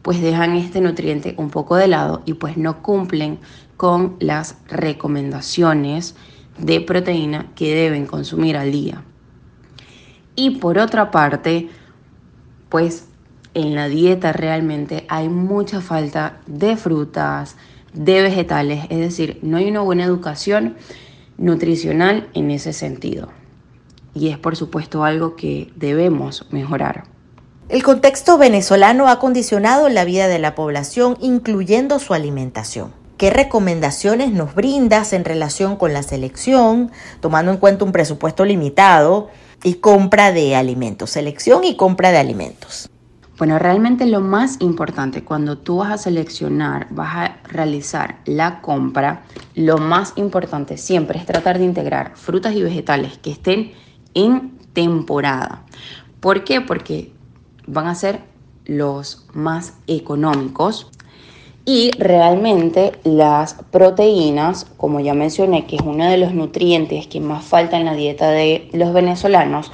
pues 0.00 0.22
dejan 0.22 0.56
este 0.56 0.80
nutriente 0.80 1.34
un 1.36 1.50
poco 1.50 1.76
de 1.76 1.88
lado 1.88 2.22
y 2.26 2.34
pues 2.34 2.56
no 2.56 2.82
cumplen 2.82 3.38
con 3.76 4.16
las 4.21 4.56
recomendaciones 4.68 6.14
de 6.59 6.80
proteína 6.80 7.52
que 7.54 7.75
deben 7.75 8.06
consumir 8.06 8.56
al 8.56 8.73
día. 8.73 9.02
Y 10.35 10.59
por 10.59 10.78
otra 10.78 11.11
parte, 11.11 11.68
pues 12.68 13.06
en 13.54 13.75
la 13.75 13.88
dieta 13.88 14.33
realmente 14.33 15.06
hay 15.09 15.28
mucha 15.28 15.80
falta 15.80 16.40
de 16.47 16.76
frutas, 16.76 17.56
de 17.92 18.23
vegetales, 18.23 18.85
es 18.90 18.99
decir, 18.99 19.38
no 19.42 19.56
hay 19.56 19.68
una 19.71 19.80
buena 19.80 20.04
educación 20.04 20.76
nutricional 21.38 22.28
en 22.35 22.50
ese 22.50 22.73
sentido. 22.73 23.28
Y 24.14 24.28
es 24.28 24.38
por 24.38 24.56
supuesto 24.56 25.04
algo 25.04 25.37
que 25.37 25.73
debemos 25.76 26.47
mejorar. 26.50 27.04
El 27.68 27.83
contexto 27.83 28.38
venezolano 28.38 29.09
ha 29.09 29.18
condicionado 29.18 29.88
la 29.88 30.04
vida 30.04 30.28
de 30.28 30.38
la 30.38 30.54
población, 30.54 31.16
incluyendo 31.21 31.99
su 31.99 32.14
alimentación. 32.14 33.05
¿Qué 33.16 33.30
recomendaciones 33.30 34.32
nos 34.32 34.54
brindas 34.54 35.14
en 35.14 35.25
relación 35.25 35.76
con 35.76 35.94
la 35.94 36.02
selección, 36.02 36.90
tomando 37.20 37.50
en 37.50 37.56
cuenta 37.56 37.87
un 37.87 37.92
presupuesto 37.92 38.44
limitado 38.44 39.30
y 39.62 39.75
compra 39.76 40.32
de 40.32 40.54
alimentos? 40.54 41.12
Selección 41.12 41.64
y 41.64 41.76
compra 41.76 42.11
de 42.11 42.18
alimentos. 42.18 42.90
Bueno, 43.38 43.58
realmente 43.58 44.04
lo 44.04 44.20
más 44.20 44.58
importante 44.61 45.25
cuando 45.25 45.56
tú 45.56 45.78
vas 45.78 45.92
a 45.92 45.99
seleccionar, 45.99 46.88
vas 46.90 47.16
a 47.16 47.37
realizar 47.44 48.18
la 48.26 48.61
compra, 48.61 49.23
lo 49.54 49.78
más 49.78 50.12
importante 50.16 50.76
siempre 50.76 51.18
es 51.18 51.25
tratar 51.25 51.58
de 51.58 51.64
integrar 51.64 52.12
frutas 52.16 52.54
y 52.54 52.62
vegetales 52.62 53.16
que 53.16 53.30
estén 53.30 53.73
en 54.12 54.58
temporada. 54.75 55.62
¿Por 56.20 56.44
qué? 56.44 56.61
Porque 56.61 57.14
van 57.66 57.87
a 57.87 57.94
ser 57.94 58.20
los 58.66 59.26
más 59.32 59.75
económicos 59.87 60.90
y 61.68 61.90
realmente 61.99 62.92
las 63.02 63.54
proteínas, 63.73 64.66
como 64.76 65.00
ya 65.00 65.14
mencioné, 65.14 65.66
que 65.66 65.75
es 65.75 65.82
uno 65.82 66.06
de 66.06 66.16
los 66.16 66.32
nutrientes 66.32 67.08
que 67.08 67.20
más 67.20 67.44
falta 67.44 67.76
en 67.76 67.87
la 67.87 67.94
dieta 67.94 68.30
de 68.30 68.70
los 68.73 68.92
venezolanos, 68.92 69.73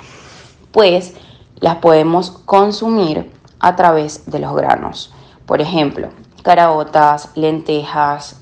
pues 0.72 1.12
las 1.60 1.76
podemos 1.76 2.30
consumir 2.30 3.30
a 3.60 3.76
través 3.76 4.24
de 4.30 4.38
los 4.38 4.56
granos. 4.56 5.12
Por 5.44 5.60
ejemplo, 5.60 6.08
caraotas, 6.42 7.28
lentejas, 7.34 8.40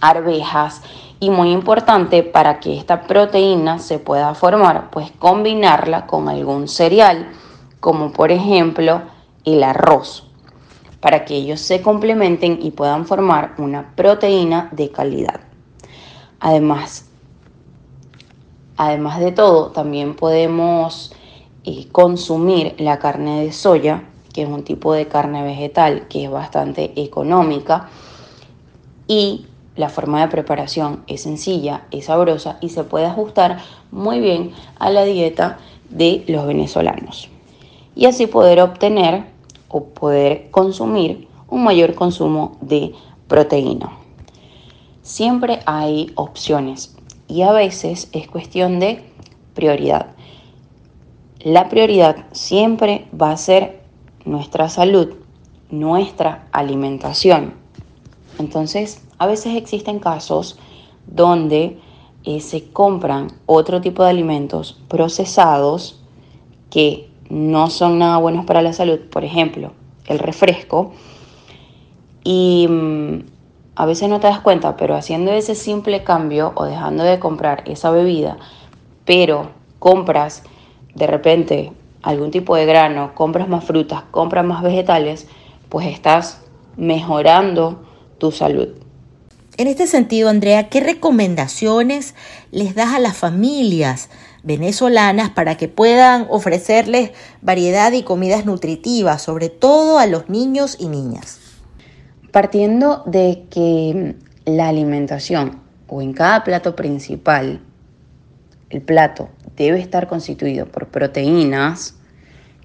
arvejas 0.00 0.82
y 1.20 1.30
muy 1.30 1.52
importante 1.52 2.24
para 2.24 2.58
que 2.58 2.76
esta 2.76 3.02
proteína 3.02 3.78
se 3.78 4.00
pueda 4.00 4.34
formar, 4.34 4.90
pues 4.90 5.12
combinarla 5.12 6.08
con 6.08 6.28
algún 6.28 6.66
cereal, 6.66 7.30
como 7.78 8.12
por 8.12 8.32
ejemplo 8.32 9.02
el 9.44 9.62
arroz 9.62 10.31
para 11.02 11.24
que 11.24 11.34
ellos 11.34 11.60
se 11.60 11.82
complementen 11.82 12.60
y 12.62 12.70
puedan 12.70 13.06
formar 13.06 13.56
una 13.58 13.94
proteína 13.96 14.68
de 14.70 14.92
calidad. 14.92 15.40
Además, 16.38 17.06
además 18.76 19.18
de 19.18 19.32
todo, 19.32 19.72
también 19.72 20.14
podemos 20.14 21.12
eh, 21.64 21.88
consumir 21.90 22.76
la 22.78 23.00
carne 23.00 23.44
de 23.44 23.52
soya, 23.52 24.04
que 24.32 24.42
es 24.44 24.48
un 24.48 24.62
tipo 24.62 24.94
de 24.94 25.08
carne 25.08 25.42
vegetal 25.42 26.06
que 26.08 26.24
es 26.24 26.30
bastante 26.30 26.92
económica 26.94 27.88
y 29.08 29.46
la 29.74 29.88
forma 29.88 30.20
de 30.20 30.28
preparación 30.28 31.02
es 31.08 31.22
sencilla, 31.22 31.82
es 31.90 32.04
sabrosa 32.04 32.58
y 32.60 32.68
se 32.68 32.84
puede 32.84 33.06
ajustar 33.06 33.58
muy 33.90 34.20
bien 34.20 34.52
a 34.78 34.88
la 34.88 35.02
dieta 35.02 35.58
de 35.90 36.24
los 36.28 36.46
venezolanos. 36.46 37.28
Y 37.96 38.06
así 38.06 38.28
poder 38.28 38.60
obtener 38.60 39.31
o 39.72 39.86
poder 39.86 40.50
consumir 40.52 41.28
un 41.48 41.64
mayor 41.64 41.94
consumo 41.94 42.56
de 42.60 42.94
proteína. 43.26 43.98
Siempre 45.02 45.60
hay 45.66 46.12
opciones 46.14 46.96
y 47.26 47.42
a 47.42 47.50
veces 47.50 48.08
es 48.12 48.28
cuestión 48.28 48.78
de 48.78 49.02
prioridad. 49.54 50.14
La 51.40 51.68
prioridad 51.68 52.26
siempre 52.30 53.08
va 53.20 53.32
a 53.32 53.36
ser 53.36 53.82
nuestra 54.24 54.68
salud, 54.68 55.14
nuestra 55.70 56.46
alimentación. 56.52 57.54
Entonces, 58.38 59.02
a 59.18 59.26
veces 59.26 59.56
existen 59.56 59.98
casos 59.98 60.58
donde 61.06 61.80
eh, 62.24 62.40
se 62.40 62.70
compran 62.70 63.32
otro 63.46 63.80
tipo 63.80 64.04
de 64.04 64.10
alimentos 64.10 64.80
procesados 64.88 66.00
que 66.70 67.11
no 67.32 67.70
son 67.70 67.98
nada 67.98 68.18
buenos 68.18 68.44
para 68.44 68.60
la 68.60 68.74
salud, 68.74 69.00
por 69.10 69.24
ejemplo, 69.24 69.72
el 70.06 70.18
refresco, 70.18 70.92
y 72.22 72.66
mm, 72.68 73.20
a 73.74 73.86
veces 73.86 74.10
no 74.10 74.20
te 74.20 74.26
das 74.26 74.40
cuenta, 74.40 74.76
pero 74.76 74.94
haciendo 74.94 75.32
ese 75.32 75.54
simple 75.54 76.04
cambio 76.04 76.52
o 76.56 76.66
dejando 76.66 77.04
de 77.04 77.18
comprar 77.18 77.62
esa 77.64 77.90
bebida, 77.90 78.36
pero 79.06 79.48
compras 79.78 80.42
de 80.94 81.06
repente 81.06 81.72
algún 82.02 82.30
tipo 82.30 82.54
de 82.54 82.66
grano, 82.66 83.14
compras 83.14 83.48
más 83.48 83.64
frutas, 83.64 84.02
compras 84.10 84.44
más 84.44 84.62
vegetales, 84.62 85.26
pues 85.70 85.86
estás 85.86 86.42
mejorando 86.76 87.82
tu 88.18 88.30
salud. 88.30 88.68
En 89.56 89.68
este 89.68 89.86
sentido, 89.86 90.28
Andrea, 90.28 90.68
¿qué 90.68 90.80
recomendaciones 90.80 92.14
les 92.50 92.74
das 92.74 92.92
a 92.92 92.98
las 92.98 93.16
familias 93.16 94.10
venezolanas 94.42 95.30
para 95.30 95.56
que 95.56 95.68
puedan 95.68 96.26
ofrecerles 96.28 97.10
variedad 97.40 97.92
y 97.92 98.02
comidas 98.02 98.44
nutritivas, 98.44 99.22
sobre 99.22 99.48
todo 99.48 99.98
a 99.98 100.06
los 100.06 100.28
niños 100.28 100.76
y 100.78 100.88
niñas? 100.88 101.38
Partiendo 102.30 103.02
de 103.06 103.44
que 103.50 104.16
la 104.44 104.68
alimentación 104.68 105.60
o 105.86 106.02
en 106.02 106.12
cada 106.12 106.42
plato 106.44 106.74
principal, 106.74 107.60
el 108.70 108.80
plato 108.80 109.28
debe 109.56 109.78
estar 109.78 110.08
constituido 110.08 110.66
por 110.66 110.88
proteínas, 110.88 111.96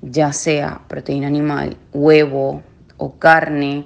ya 0.01 0.31
sea 0.31 0.81
proteína 0.87 1.27
animal, 1.27 1.77
huevo 1.93 2.63
o 2.97 3.15
carne, 3.15 3.85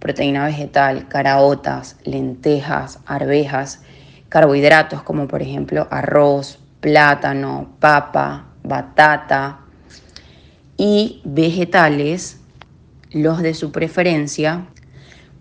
proteína 0.00 0.46
vegetal, 0.46 1.06
caraotas, 1.08 1.96
lentejas, 2.04 2.98
arvejas, 3.06 3.80
carbohidratos 4.28 5.02
como 5.02 5.28
por 5.28 5.42
ejemplo 5.42 5.86
arroz, 5.90 6.58
plátano, 6.80 7.76
papa, 7.78 8.46
batata 8.62 9.60
y 10.76 11.20
vegetales, 11.24 12.40
los 13.10 13.42
de 13.42 13.54
su 13.54 13.72
preferencia, 13.72 14.66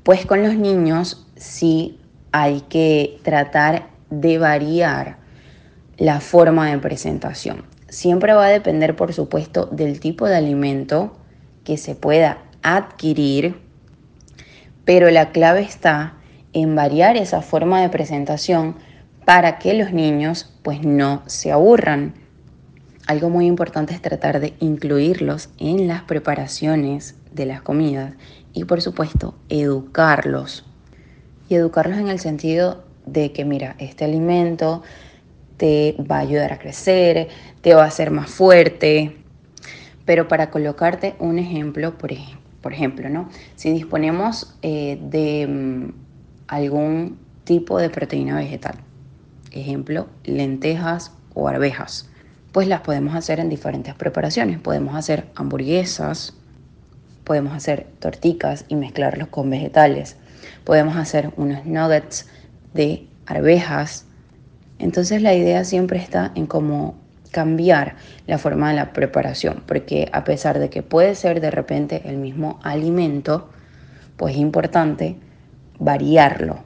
pues 0.04 0.26
con 0.26 0.44
los 0.44 0.56
niños 0.56 1.28
sí 1.36 2.00
hay 2.32 2.62
que 2.62 3.20
tratar 3.24 3.90
de 4.10 4.38
variar 4.38 5.18
la 5.98 6.20
forma 6.20 6.70
de 6.70 6.78
presentación. 6.80 7.66
Siempre 7.90 8.34
va 8.34 8.46
a 8.46 8.50
depender, 8.50 8.96
por 8.96 9.14
supuesto, 9.14 9.66
del 9.68 10.00
tipo 10.00 10.28
de 10.28 10.36
alimento 10.36 11.18
que 11.64 11.78
se 11.78 11.96
pueda 11.96 12.40
adquirir 12.62 13.70
pero 14.90 15.12
la 15.12 15.30
clave 15.30 15.62
está 15.62 16.14
en 16.52 16.74
variar 16.74 17.16
esa 17.16 17.44
forma 17.44 17.80
de 17.80 17.90
presentación 17.90 18.76
para 19.30 19.60
que 19.60 19.76
los 19.76 19.94
niños 19.94 20.52
pues 20.64 20.84
no 20.84 21.22
se 21.28 21.52
aburran. 21.52 22.16
Algo 23.06 23.30
muy 23.30 23.46
importante 23.46 23.94
es 23.94 24.02
tratar 24.02 24.40
de 24.40 24.56
incluirlos 24.60 25.50
en 25.60 25.88
las 25.88 26.02
preparaciones 26.02 27.14
de 27.32 27.46
las 27.46 27.62
comidas 27.62 28.16
y 28.54 28.64
por 28.64 28.82
supuesto 28.82 29.36
educarlos. 29.48 30.66
Y 31.48 31.54
educarlos 31.54 32.00
en 32.00 32.08
el 32.08 32.18
sentido 32.18 32.84
de 33.06 33.32
que 33.32 33.46
mira, 33.46 33.76
este 33.78 34.04
alimento 34.04 34.82
te 35.58 35.96
va 36.00 36.16
a 36.16 36.22
ayudar 36.22 36.52
a 36.52 36.58
crecer, 36.58 37.28
te 37.62 37.76
va 37.76 37.84
a 37.84 37.88
hacer 37.90 38.10
más 38.10 38.32
fuerte. 38.32 39.16
Pero 40.06 40.28
para 40.28 40.50
colocarte 40.50 41.14
un 41.20 41.38
ejemplo, 41.38 42.00
por 42.00 42.74
ejemplo, 42.74 43.10
¿no? 43.10 43.30
Si 43.56 43.72
disponemos 43.72 44.58
eh, 44.64 44.98
de 45.00 45.46
mm, 45.46 45.94
algún 46.48 47.20
tipo 47.44 47.78
de 47.78 47.92
proteína 47.92 48.36
vegetal, 48.36 48.89
ejemplo, 49.52 50.08
lentejas 50.24 51.12
o 51.34 51.48
arvejas, 51.48 52.10
pues 52.52 52.68
las 52.68 52.82
podemos 52.82 53.16
hacer 53.16 53.40
en 53.40 53.50
diferentes 53.50 53.94
preparaciones. 53.94 54.60
Podemos 54.60 54.96
hacer 54.96 55.26
hamburguesas, 55.36 56.34
podemos 57.24 57.54
hacer 57.54 57.88
torticas 58.00 58.66
y 58.68 58.76
mezclarlos 58.76 59.28
con 59.28 59.50
vegetales. 59.50 60.18
Podemos 60.64 60.96
hacer 60.96 61.32
unos 61.38 61.66
nuggets 61.66 62.28
de 62.74 63.08
arvejas. 63.26 64.06
Entonces 64.80 65.22
la 65.22 65.34
idea 65.34 65.64
siempre 65.64 66.00
está 66.00 66.32
en 66.36 66.48
cómo 66.48 66.96
cambiar 67.32 67.96
la 68.26 68.38
forma 68.40 68.70
de 68.70 68.76
la 68.76 68.94
preparación, 68.94 69.64
porque 69.68 70.10
a 70.12 70.24
pesar 70.24 70.58
de 70.58 70.70
que 70.70 70.82
puede 70.82 71.14
ser 71.16 71.42
de 71.42 71.52
repente 71.52 72.02
el 72.06 72.18
mismo 72.18 72.60
alimento, 72.64 73.50
pues 74.18 74.34
es 74.34 74.40
importante 74.40 75.18
variarlo. 75.78 76.64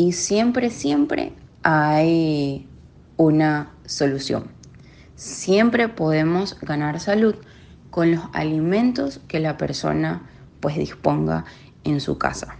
Y 0.00 0.12
siempre, 0.12 0.70
siempre 0.70 1.34
hay 1.62 2.66
una 3.18 3.74
solución. 3.84 4.50
Siempre 5.14 5.90
podemos 5.90 6.58
ganar 6.58 7.00
salud 7.00 7.34
con 7.90 8.12
los 8.12 8.22
alimentos 8.32 9.20
que 9.28 9.40
la 9.40 9.58
persona 9.58 10.22
pues 10.60 10.78
disponga 10.78 11.44
en 11.84 12.00
su 12.00 12.16
casa. 12.16 12.56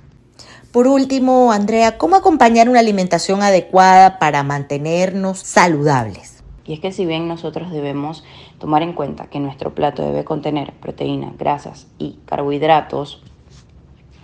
Por 0.70 0.86
último, 0.86 1.50
Andrea, 1.50 1.96
¿cómo 1.96 2.16
acompañar 2.16 2.68
una 2.68 2.80
alimentación 2.80 3.40
adecuada 3.40 4.18
para 4.18 4.42
mantenernos 4.42 5.38
saludables? 5.38 6.44
Y 6.66 6.74
es 6.74 6.80
que 6.80 6.92
si 6.92 7.06
bien 7.06 7.26
nosotros 7.26 7.70
debemos 7.72 8.22
tomar 8.58 8.82
en 8.82 8.92
cuenta 8.92 9.30
que 9.30 9.40
nuestro 9.40 9.74
plato 9.74 10.02
debe 10.02 10.24
contener 10.24 10.74
proteínas, 10.74 11.38
grasas 11.38 11.86
y 11.96 12.18
carbohidratos, 12.26 13.22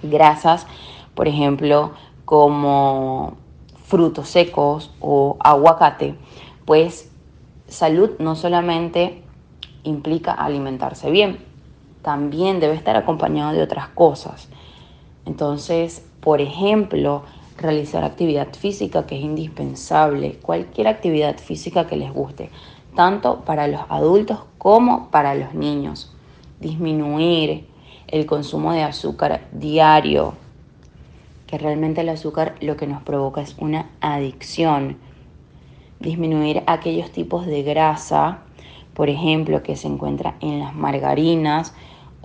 grasas, 0.02 0.66
por 1.14 1.28
ejemplo, 1.28 1.94
como 2.26 3.38
frutos 3.86 4.28
secos 4.28 4.92
o 5.00 5.36
aguacate, 5.40 6.16
pues 6.66 7.10
salud 7.68 8.10
no 8.18 8.36
solamente 8.36 9.22
implica 9.84 10.32
alimentarse 10.32 11.10
bien, 11.10 11.38
también 12.02 12.60
debe 12.60 12.74
estar 12.74 12.96
acompañado 12.96 13.52
de 13.52 13.62
otras 13.62 13.88
cosas. 13.88 14.48
Entonces, 15.24 16.04
por 16.20 16.40
ejemplo, 16.40 17.22
realizar 17.58 18.04
actividad 18.04 18.48
física 18.54 19.06
que 19.06 19.16
es 19.16 19.22
indispensable, 19.22 20.38
cualquier 20.42 20.88
actividad 20.88 21.38
física 21.38 21.86
que 21.86 21.96
les 21.96 22.12
guste, 22.12 22.50
tanto 22.96 23.44
para 23.44 23.68
los 23.68 23.82
adultos 23.88 24.40
como 24.58 25.10
para 25.10 25.34
los 25.36 25.54
niños. 25.54 26.12
Disminuir 26.60 27.68
el 28.08 28.26
consumo 28.26 28.72
de 28.72 28.82
azúcar 28.82 29.46
diario, 29.52 30.34
que 31.46 31.58
realmente 31.58 32.00
el 32.00 32.08
azúcar 32.08 32.54
lo 32.60 32.76
que 32.76 32.86
nos 32.86 33.02
provoca 33.02 33.40
es 33.40 33.56
una 33.58 33.90
adicción. 34.00 34.98
Disminuir 36.00 36.62
aquellos 36.66 37.10
tipos 37.10 37.46
de 37.46 37.62
grasa, 37.62 38.40
por 38.94 39.08
ejemplo, 39.08 39.62
que 39.62 39.76
se 39.76 39.88
encuentra 39.88 40.36
en 40.40 40.58
las 40.58 40.74
margarinas, 40.74 41.74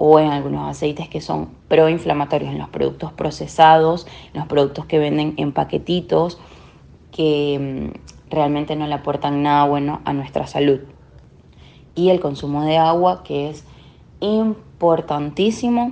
o 0.03 0.19
en 0.19 0.31
algunos 0.31 0.67
aceites 0.67 1.07
que 1.09 1.21
son 1.21 1.49
proinflamatorios, 1.67 2.51
en 2.51 2.57
los 2.57 2.69
productos 2.69 3.13
procesados, 3.13 4.07
en 4.33 4.39
los 4.39 4.47
productos 4.47 4.87
que 4.87 4.97
venden 4.97 5.35
en 5.37 5.51
paquetitos, 5.51 6.39
que 7.11 7.91
mm, 7.93 8.31
realmente 8.31 8.75
no 8.75 8.87
le 8.87 8.95
aportan 8.95 9.43
nada 9.43 9.65
bueno 9.65 10.01
a 10.03 10.13
nuestra 10.13 10.47
salud. 10.47 10.79
Y 11.93 12.09
el 12.09 12.19
consumo 12.19 12.63
de 12.63 12.77
agua, 12.77 13.21
que 13.21 13.51
es 13.51 13.63
importantísimo 14.21 15.91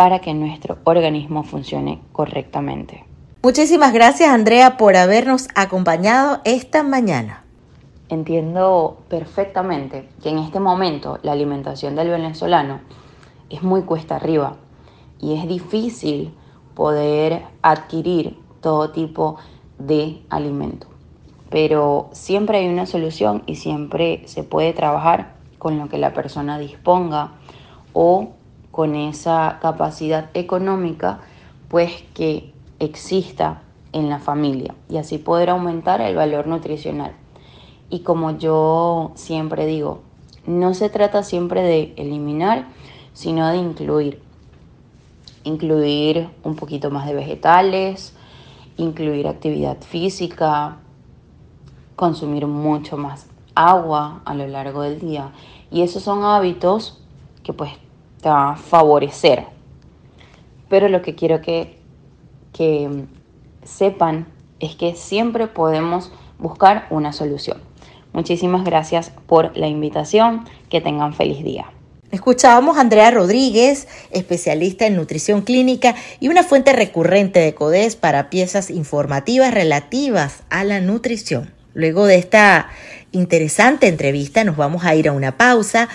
para 0.00 0.20
que 0.20 0.32
nuestro 0.32 0.78
organismo 0.84 1.42
funcione 1.42 2.00
correctamente. 2.12 3.04
Muchísimas 3.42 3.92
gracias 3.92 4.30
Andrea 4.30 4.78
por 4.78 4.96
habernos 4.96 5.48
acompañado 5.54 6.40
esta 6.46 6.82
mañana. 6.82 7.44
Entiendo 8.08 9.02
perfectamente 9.10 10.08
que 10.22 10.30
en 10.30 10.38
este 10.38 10.58
momento 10.58 11.18
la 11.22 11.32
alimentación 11.32 11.96
del 11.96 12.08
venezolano 12.08 12.80
es 13.50 13.62
muy 13.62 13.82
cuesta 13.82 14.16
arriba 14.16 14.56
y 15.20 15.34
es 15.34 15.46
difícil 15.46 16.32
poder 16.74 17.42
adquirir 17.60 18.38
todo 18.62 18.92
tipo 18.92 19.36
de 19.78 20.22
alimento. 20.30 20.86
Pero 21.50 22.08
siempre 22.12 22.56
hay 22.56 22.68
una 22.70 22.86
solución 22.86 23.42
y 23.44 23.56
siempre 23.56 24.22
se 24.24 24.44
puede 24.44 24.72
trabajar 24.72 25.34
con 25.58 25.78
lo 25.78 25.90
que 25.90 25.98
la 25.98 26.14
persona 26.14 26.58
disponga 26.58 27.32
o 27.92 28.30
con 28.70 28.94
esa 28.94 29.58
capacidad 29.60 30.30
económica 30.34 31.20
pues 31.68 32.02
que 32.14 32.52
exista 32.78 33.62
en 33.92 34.08
la 34.08 34.18
familia 34.18 34.74
y 34.88 34.96
así 34.96 35.18
poder 35.18 35.50
aumentar 35.50 36.00
el 36.00 36.16
valor 36.16 36.46
nutricional. 36.46 37.12
Y 37.90 38.00
como 38.00 38.38
yo 38.38 39.12
siempre 39.14 39.66
digo, 39.66 40.02
no 40.46 40.74
se 40.74 40.88
trata 40.88 41.22
siempre 41.22 41.62
de 41.62 41.92
eliminar, 41.96 42.68
sino 43.12 43.48
de 43.48 43.56
incluir. 43.58 44.22
Incluir 45.42 46.28
un 46.44 46.54
poquito 46.54 46.90
más 46.90 47.06
de 47.06 47.14
vegetales, 47.14 48.14
incluir 48.76 49.26
actividad 49.26 49.78
física, 49.80 50.76
consumir 51.96 52.46
mucho 52.46 52.96
más 52.96 53.26
agua 53.54 54.22
a 54.24 54.34
lo 54.34 54.46
largo 54.46 54.82
del 54.82 55.00
día. 55.00 55.32
Y 55.70 55.82
esos 55.82 56.02
son 56.02 56.24
hábitos 56.24 56.98
que 57.42 57.52
pues 57.52 57.72
favorecer. 58.22 59.46
pero 60.68 60.88
lo 60.88 61.02
que 61.02 61.14
quiero 61.14 61.40
que, 61.40 61.78
que 62.52 62.88
sepan 63.64 64.26
es 64.60 64.76
que 64.76 64.94
siempre 64.94 65.48
podemos 65.48 66.12
buscar 66.38 66.86
una 66.90 67.12
solución. 67.12 67.60
Muchísimas 68.12 68.64
gracias 68.64 69.10
por 69.26 69.56
la 69.56 69.66
invitación, 69.66 70.44
que 70.68 70.80
tengan 70.80 71.14
feliz 71.14 71.42
día. 71.42 71.66
Escuchábamos 72.12 72.76
a 72.76 72.80
Andrea 72.80 73.10
Rodríguez, 73.10 73.86
especialista 74.10 74.86
en 74.86 74.96
nutrición 74.96 75.42
clínica 75.42 75.94
y 76.18 76.28
una 76.28 76.42
fuente 76.42 76.72
recurrente 76.72 77.38
de 77.40 77.54
CODES 77.54 77.96
para 77.96 78.30
piezas 78.30 78.70
informativas 78.70 79.54
relativas 79.54 80.42
a 80.50 80.64
la 80.64 80.80
nutrición. 80.80 81.52
Luego 81.72 82.06
de 82.06 82.16
esta 82.16 82.68
interesante 83.12 83.86
entrevista 83.86 84.42
nos 84.42 84.56
vamos 84.56 84.84
a 84.84 84.94
ir 84.96 85.08
a 85.08 85.12
una 85.12 85.36
pausa 85.36 85.88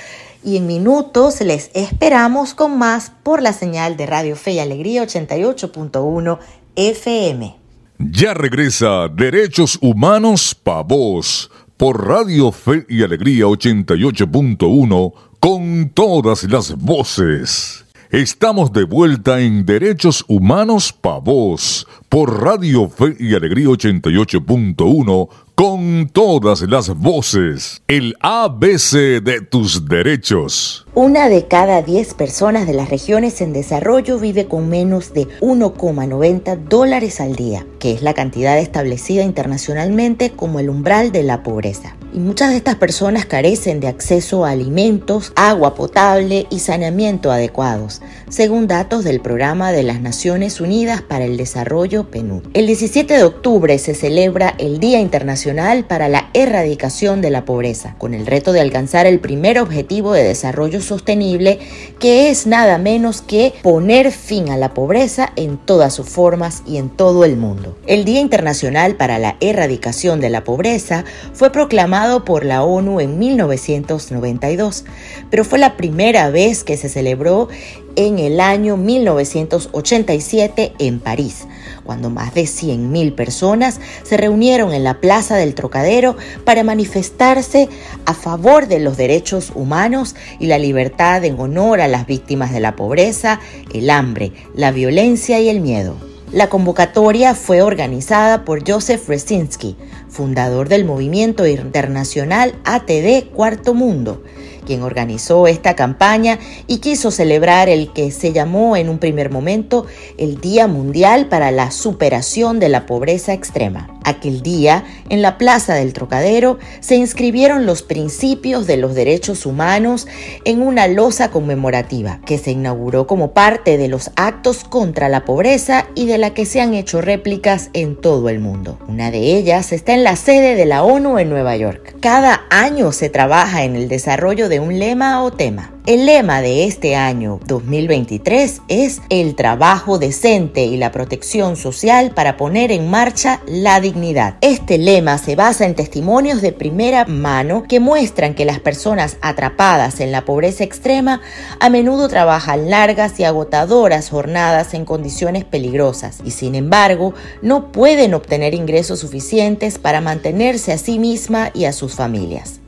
y 0.46 0.58
en 0.58 0.68
minutos 0.68 1.42
les 1.42 1.72
esperamos 1.74 2.54
con 2.54 2.78
más 2.78 3.12
por 3.24 3.42
la 3.42 3.52
señal 3.52 3.98
de 3.98 4.06
Radio 4.06 4.36
Fe 4.36 4.54
y 4.54 4.60
Alegría 4.60 5.04
88.1 5.04 6.40
FM. 6.76 7.56
Ya 7.98 8.34
regresa 8.34 9.08
Derechos 9.08 9.80
Humanos 9.82 10.54
Pa' 10.54 10.84
Vos 10.84 11.50
por 11.78 12.08
Radio 12.08 12.52
Fe 12.52 12.86
y 12.88 13.04
Alegría 13.04 13.46
88.1 13.46 15.14
con 15.40 15.90
todas 15.90 16.44
las 16.44 16.76
voces. 16.78 17.86
Estamos 18.12 18.72
de 18.72 18.84
vuelta 18.84 19.42
en 19.42 19.66
Derechos 19.66 20.24
Humanos 20.28 20.94
Pa' 20.94 21.20
Vos 21.20 21.88
por 22.08 22.44
Radio 22.44 22.88
Fe 22.88 23.16
y 23.20 23.34
Alegría 23.34 23.68
88.1 23.68 25.30
con 25.56 26.10
todas 26.12 26.62
las 26.64 26.90
voces. 26.90 27.82
El 27.88 28.16
ABC 28.20 29.24
de 29.24 29.40
tus 29.40 29.88
derechos. 29.88 30.86
Una 30.94 31.30
de 31.30 31.48
cada 31.48 31.82
10 31.82 32.14
personas 32.14 32.68
de 32.68 32.74
las 32.74 32.90
regiones 32.90 33.40
en 33.40 33.54
desarrollo 33.54 34.20
vive 34.20 34.48
con 34.48 34.68
menos 34.68 35.14
de 35.14 35.28
1,90 35.40 36.58
dólares 36.68 37.22
al 37.22 37.36
día, 37.38 37.66
que 37.80 37.94
es 37.94 38.02
la 38.02 38.14
cantidad 38.14 38.60
establecida 38.60 39.24
internacionalmente 39.24 40.32
como 40.32 40.60
el 40.60 40.70
umbral 40.70 41.14
de 41.14 41.24
la 41.24 41.42
pobreza. 41.42 41.96
Y 42.16 42.20
muchas 42.20 42.52
de 42.52 42.56
estas 42.56 42.76
personas 42.76 43.26
carecen 43.26 43.82
de 43.82 43.90
acceso 43.90 44.46
a 44.46 44.52
alimentos, 44.52 45.34
agua 45.36 45.76
potable 45.76 46.48
y 46.50 46.60
saneamiento 46.60 47.30
adecuados, 47.30 48.02
según 48.30 48.68
datos 48.68 49.04
del 49.04 49.20
Programa 49.20 49.74
de 49.74 49.84
las 49.84 50.00
Naciones 50.00 50.62
Unidas 50.62 51.02
para 51.02 51.26
el 51.26 51.36
Desarrollo 51.36 52.10
PNUD. 52.10 52.44
El 52.54 52.68
17 52.68 53.16
de 53.16 53.24
octubre 53.26 53.78
se 53.80 53.94
celebra 53.96 54.56
el 54.60 54.80
Día 54.80 55.02
Internacional 55.02 55.84
para 55.84 56.08
la 56.08 56.30
Erradicación 56.34 57.20
de 57.20 57.32
la 57.32 57.44
Pobreza, 57.44 57.96
con 57.98 58.14
el 58.14 58.26
reto 58.26 58.54
de 58.54 58.62
alcanzar 58.62 59.08
el 59.08 59.20
primer 59.20 59.60
objetivo 59.60 60.14
de 60.14 60.24
desarrollo 60.24 60.80
sostenible, 60.80 61.60
que 62.00 62.30
es 62.30 62.48
nada 62.48 62.78
menos 62.78 63.22
que 63.22 63.54
poner 63.62 64.14
fin 64.14 64.48
a 64.52 64.56
la 64.56 64.74
pobreza 64.74 65.34
en 65.36 65.58
todas 65.58 65.94
sus 65.94 66.08
formas 66.08 66.64
y 66.66 66.78
en 66.78 66.88
todo 66.88 67.26
el 67.26 67.36
mundo. 67.36 67.78
El 67.88 68.06
Día 68.06 68.22
Internacional 68.22 68.96
para 68.96 69.20
la 69.20 69.36
Erradicación 69.42 70.22
de 70.22 70.30
la 70.30 70.46
Pobreza 70.46 71.04
fue 71.34 71.52
proclamado 71.52 72.05
por 72.24 72.46
la 72.46 72.64
ONU 72.64 73.00
en 73.00 73.18
1992, 73.18 74.86
pero 75.30 75.44
fue 75.44 75.60
la 75.60 75.76
primera 75.76 76.30
vez 76.30 76.64
que 76.64 76.78
se 76.78 76.88
celebró 76.88 77.48
en 77.96 78.20
el 78.20 78.40
año 78.40 78.78
1987 78.78 80.74
en 80.80 81.00
París, 81.00 81.48
cuando 81.84 82.10
más 82.10 82.34
de 82.34 82.44
100.000 82.44 83.16
personas 83.16 83.80
se 84.04 84.18
reunieron 84.18 84.74
en 84.74 84.84
la 84.84 85.00
Plaza 85.02 85.36
del 85.36 85.56
Trocadero 85.56 86.16
para 86.44 86.64
manifestarse 86.64 87.70
a 88.06 88.14
favor 88.14 88.68
de 88.68 88.80
los 88.80 88.98
derechos 88.98 89.52
humanos 89.56 90.16
y 90.40 90.48
la 90.48 90.60
libertad 90.60 91.24
en 91.26 91.40
honor 91.40 91.82
a 91.82 91.88
las 91.88 92.06
víctimas 92.06 92.52
de 92.52 92.60
la 92.60 92.76
pobreza, 92.76 93.40
el 93.74 93.90
hambre, 93.90 94.32
la 94.54 94.72
violencia 94.72 95.40
y 95.40 95.50
el 95.50 95.62
miedo. 95.62 96.15
La 96.32 96.50
convocatoria 96.50 97.36
fue 97.36 97.62
organizada 97.62 98.46
por 98.46 98.68
Joseph 98.70 99.08
Resinski, 99.08 99.78
fundador 100.10 100.70
del 100.70 100.84
movimiento 100.84 101.46
internacional 101.46 102.56
ATD 102.66 103.30
Cuarto 103.34 103.74
Mundo, 103.74 104.24
quien 104.66 104.82
organizó 104.82 105.48
esta 105.48 105.76
campaña 105.76 106.40
y 106.68 106.80
quiso 106.80 107.12
celebrar 107.12 107.70
el 107.70 107.94
que 107.94 108.12
se 108.12 108.34
llamó 108.34 108.76
en 108.76 108.90
un 108.90 108.98
primer 108.98 109.30
momento 109.30 109.86
el 110.18 110.42
Día 110.42 110.68
Mundial 110.68 111.28
para 111.28 111.52
la 111.52 111.70
Superación 111.70 112.60
de 112.60 112.70
la 112.70 112.86
Pobreza 112.88 113.34
Extrema. 113.34 113.95
Aquel 114.06 114.42
día, 114.44 114.86
en 115.10 115.24
la 115.24 115.40
Plaza 115.40 115.74
del 115.74 115.92
Trocadero, 115.92 116.60
se 116.80 116.96
inscribieron 116.96 117.66
los 117.66 117.82
principios 117.82 118.68
de 118.68 118.78
los 118.78 118.94
derechos 118.94 119.48
humanos 119.48 120.08
en 120.46 120.62
una 120.62 120.88
losa 120.88 121.32
conmemorativa 121.32 122.22
que 122.26 122.38
se 122.38 122.52
inauguró 122.52 123.08
como 123.08 123.32
parte 123.32 123.80
de 123.80 123.88
los 123.88 124.12
actos 124.16 124.64
contra 124.64 125.10
la 125.10 125.26
pobreza 125.26 125.88
y 125.96 126.06
de 126.06 126.20
la 126.20 126.36
que 126.36 126.46
se 126.46 126.62
han 126.62 126.76
hecho 126.76 127.02
réplicas 127.02 127.72
en 127.74 128.00
todo 128.00 128.30
el 128.30 128.40
mundo. 128.40 128.78
Una 128.88 129.10
de 129.10 129.36
ellas 129.36 129.74
está 129.74 129.94
en 129.94 130.04
la 130.04 130.16
sede 130.16 130.56
de 130.56 130.66
la 130.66 130.84
ONU 130.84 131.18
en 131.18 131.30
Nueva 131.30 131.58
York. 131.58 131.98
Cada 132.00 132.44
año 132.52 132.92
se 132.92 133.10
trabaja 133.10 133.64
en 133.64 133.76
el 133.76 133.88
desarrollo 133.88 134.50
de 134.50 134.60
un 134.60 134.78
lema 134.78 135.24
o 135.24 135.32
tema. 135.32 135.75
El 135.86 136.08
lema 136.08 136.42
de 136.42 136.66
este 136.66 136.96
año 136.96 137.40
2023 137.46 138.64
es 138.70 139.02
el 139.10 139.36
trabajo 139.36 140.00
decente 140.00 140.66
y 140.66 140.78
la 140.78 140.92
protección 140.92 141.56
social 141.58 142.10
para 142.10 142.38
poner 142.38 142.72
en 142.72 142.90
marcha 142.90 143.44
la 143.46 143.80
dignidad. 143.80 144.38
Este 144.42 144.80
lema 144.80 145.20
se 145.20 145.36
basa 145.36 145.64
en 145.64 145.76
testimonios 145.76 146.42
de 146.42 146.54
primera 146.54 147.06
mano 147.06 147.66
que 147.70 147.80
muestran 147.80 148.34
que 148.34 148.46
las 148.46 148.60
personas 148.60 149.18
atrapadas 149.22 150.00
en 150.00 150.12
la 150.12 150.26
pobreza 150.26 150.64
extrema 150.64 151.22
a 151.60 151.70
menudo 151.70 152.10
trabajan 152.10 152.72
largas 152.72 153.20
y 153.20 153.24
agotadoras 153.24 154.10
jornadas 154.10 154.74
en 154.74 154.86
condiciones 154.86 155.44
peligrosas 155.44 156.18
y 156.26 156.32
sin 156.32 156.56
embargo 156.56 157.14
no 157.44 157.72
pueden 157.72 158.16
obtener 158.16 158.56
ingresos 158.56 159.02
suficientes 159.02 159.78
para 159.78 160.02
mantenerse 160.02 160.74
a 160.74 160.80
sí 160.80 160.98
misma 160.98 161.52
y 161.54 161.66
a 161.66 161.74
sus 161.74 161.94
familias 161.94 162.60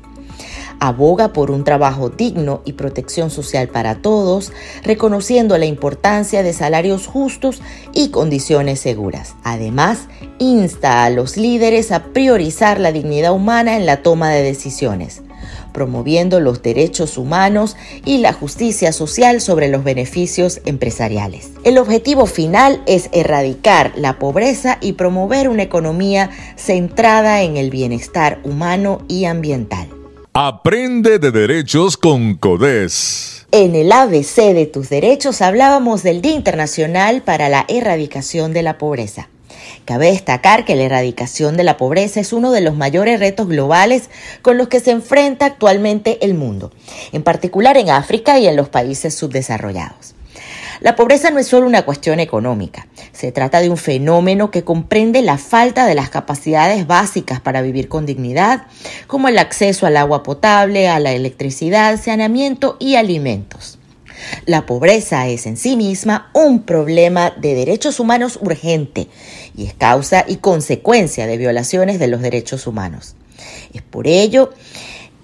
aboga 0.80 1.34
por 1.34 1.52
un 1.52 1.64
trabajo 1.64 2.10
digno 2.10 2.62
y 2.66 2.74
protección 2.74 3.30
social 3.30 3.68
para 3.68 4.02
todos, 4.02 4.52
reconociendo 4.84 5.58
la 5.58 5.66
importancia 5.66 6.44
de 6.44 6.54
salarios 6.54 7.08
justos 7.08 7.62
y 7.94 8.10
condiciones 8.10 8.80
seguras. 8.80 9.36
Además, 9.44 10.08
insta 10.40 11.04
a 11.04 11.10
los 11.10 11.38
líderes 11.38 11.92
a 11.92 12.06
priorizar 12.06 12.80
la 12.80 12.92
dignidad 12.92 13.34
humana 13.34 13.76
en 13.76 13.86
la 13.86 14.04
toma 14.04 14.30
de 14.30 14.44
decisiones 14.44 15.22
promoviendo 15.78 16.40
los 16.40 16.64
derechos 16.64 17.20
humanos 17.20 17.76
y 18.04 18.18
la 18.18 18.34
justicia 18.34 18.92
social 18.92 19.42
sobre 19.42 19.68
los 19.68 19.84
beneficios 19.84 20.60
empresariales. 20.66 21.52
El 21.64 21.78
objetivo 21.78 22.26
final 22.26 22.82
es 22.88 23.10
erradicar 23.12 23.94
la 23.96 24.18
pobreza 24.18 24.80
y 24.82 24.94
promover 24.94 25.50
una 25.50 25.62
economía 25.62 26.32
centrada 26.56 27.44
en 27.44 27.58
el 27.58 27.70
bienestar 27.70 28.40
humano 28.44 29.04
y 29.08 29.26
ambiental. 29.26 29.97
Aprende 30.40 31.18
de 31.18 31.32
derechos 31.32 31.98
con 31.98 32.36
CODES. 32.36 33.48
En 33.52 33.74
el 33.74 33.92
ABC 33.92 34.54
de 34.54 34.68
tus 34.72 34.88
derechos 34.88 35.42
hablábamos 35.42 36.04
del 36.04 36.22
Día 36.22 36.34
Internacional 36.34 37.24
para 37.24 37.50
la 37.50 37.66
Erradicación 37.68 38.54
de 38.54 38.62
la 38.62 38.78
Pobreza. 38.78 39.30
Cabe 39.86 40.12
destacar 40.12 40.64
que 40.64 40.76
la 40.76 40.84
erradicación 40.84 41.58
de 41.58 41.64
la 41.64 41.76
pobreza 41.76 42.20
es 42.20 42.34
uno 42.34 42.52
de 42.52 42.62
los 42.62 42.76
mayores 42.76 43.20
retos 43.20 43.48
globales 43.48 44.12
con 44.44 44.60
los 44.60 44.68
que 44.68 44.80
se 44.80 44.92
enfrenta 44.92 45.48
actualmente 45.48 46.24
el 46.24 46.36
mundo, 46.36 46.72
en 47.14 47.24
particular 47.24 47.76
en 47.76 47.90
África 47.90 48.38
y 48.38 48.46
en 48.46 48.58
los 48.58 48.70
países 48.70 49.16
subdesarrollados. 49.16 50.14
La 50.82 50.96
pobreza 50.96 51.32
no 51.32 51.40
es 51.40 51.48
solo 51.48 51.66
una 51.66 51.82
cuestión 51.82 52.20
económica, 52.20 52.86
se 53.18 53.32
trata 53.32 53.62
de 53.62 53.72
un 53.72 53.78
fenómeno 53.78 54.52
que 54.52 54.64
comprende 54.64 55.24
la 55.24 55.40
falta 55.40 55.88
de 55.88 55.96
las 55.96 56.12
capacidades 56.12 56.86
básicas 56.86 57.42
para 57.42 57.64
vivir 57.64 57.90
con 57.90 58.06
dignidad, 58.06 58.68
como 59.08 59.28
el 59.28 59.40
acceso 59.40 59.88
al 59.88 59.98
agua 59.98 60.22
potable, 60.22 60.88
a 60.88 61.00
la 61.00 61.14
electricidad, 61.14 62.00
saneamiento 62.00 62.78
y 62.80 62.94
alimentos. 62.94 63.80
La 64.46 64.68
pobreza 64.68 65.28
es 65.28 65.48
en 65.48 65.58
sí 65.58 65.76
misma 65.76 66.30
un 66.34 66.62
problema 66.62 67.32
de 67.32 67.56
derechos 67.56 68.00
humanos 68.00 68.38
urgente 68.40 69.08
y 69.56 69.66
es 69.66 69.74
causa 69.74 70.24
y 70.28 70.36
consecuencia 70.36 71.26
de 71.26 71.38
violaciones 71.38 71.98
de 71.98 72.10
los 72.10 72.22
derechos 72.22 72.68
humanos. 72.68 73.16
Es 73.74 73.82
por 73.82 74.08
ello 74.08 74.52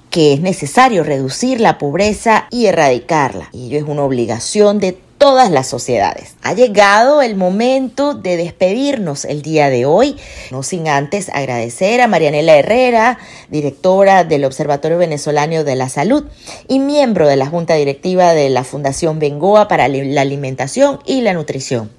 que 0.09 0.33
es 0.33 0.41
necesario 0.41 1.03
reducir 1.03 1.61
la 1.61 1.77
pobreza 1.77 2.47
y 2.49 2.65
erradicarla. 2.65 3.49
Y 3.51 3.67
ello 3.67 3.77
es 3.77 3.83
una 3.83 4.03
obligación 4.03 4.79
de 4.79 4.97
todas 5.23 5.49
las 5.51 5.67
sociedades. 5.67 6.35
Ha 6.41 6.51
llegado 6.51 7.21
el 7.21 7.37
momento 7.37 8.13
de 8.13 8.35
despedirnos 8.35 9.23
el 9.23 9.41
día 9.41 9.69
de 9.69 9.85
hoy, 9.85 10.17
no 10.51 10.63
sin 10.63 10.89
antes 10.89 11.29
agradecer 11.29 12.01
a 12.01 12.07
Marianela 12.07 12.57
Herrera, 12.57 13.17
directora 13.47 14.25
del 14.25 14.43
Observatorio 14.43 14.97
Venezolano 14.97 15.63
de 15.63 15.77
la 15.77 15.87
Salud 15.87 16.25
y 16.67 16.79
miembro 16.79 17.25
de 17.25 17.37
la 17.37 17.45
Junta 17.45 17.75
Directiva 17.75 18.33
de 18.33 18.49
la 18.49 18.65
Fundación 18.65 19.19
Bengoa 19.19 19.69
para 19.69 19.87
la 19.87 20.19
Alimentación 20.19 20.99
y 21.05 21.21
la 21.21 21.31
Nutrición, 21.31 21.89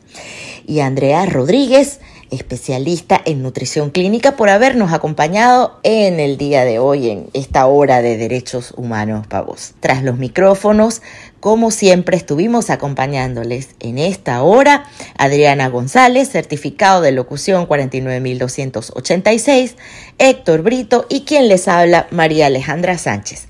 y 0.67 0.81
a 0.81 0.87
Andrea 0.87 1.25
Rodríguez, 1.25 2.01
especialista 2.31 3.21
en 3.25 3.43
nutrición 3.43 3.91
clínica, 3.91 4.37
por 4.37 4.51
habernos 4.51 4.93
acompañado 4.93 5.79
en 5.83 6.21
el 6.21 6.37
día 6.37 6.65
de 6.65 6.79
hoy, 6.79 7.11
en 7.11 7.29
esta 7.33 7.67
hora 7.67 8.03
de 8.03 8.17
derechos 8.17 8.75
humanos 8.77 9.27
para. 9.27 9.75
Tras 9.81 10.03
los 10.03 10.19
micrófonos, 10.19 11.01
como 11.45 11.71
siempre, 11.71 12.17
estuvimos 12.17 12.71
acompañándoles 12.71 13.69
en 13.79 13.99
esta 13.99 14.43
hora 14.43 14.87
Adriana 15.19 15.69
González, 15.69 16.31
certificado 16.31 17.03
de 17.03 17.13
locución 17.13 17.67
49286, 17.67 19.77
Héctor 20.17 20.63
Brito 20.63 21.05
y 21.11 21.25
quien 21.25 21.49
les 21.49 21.69
habla, 21.69 22.07
María 22.11 22.47
Alejandra 22.47 22.97
Sánchez. 22.97 23.49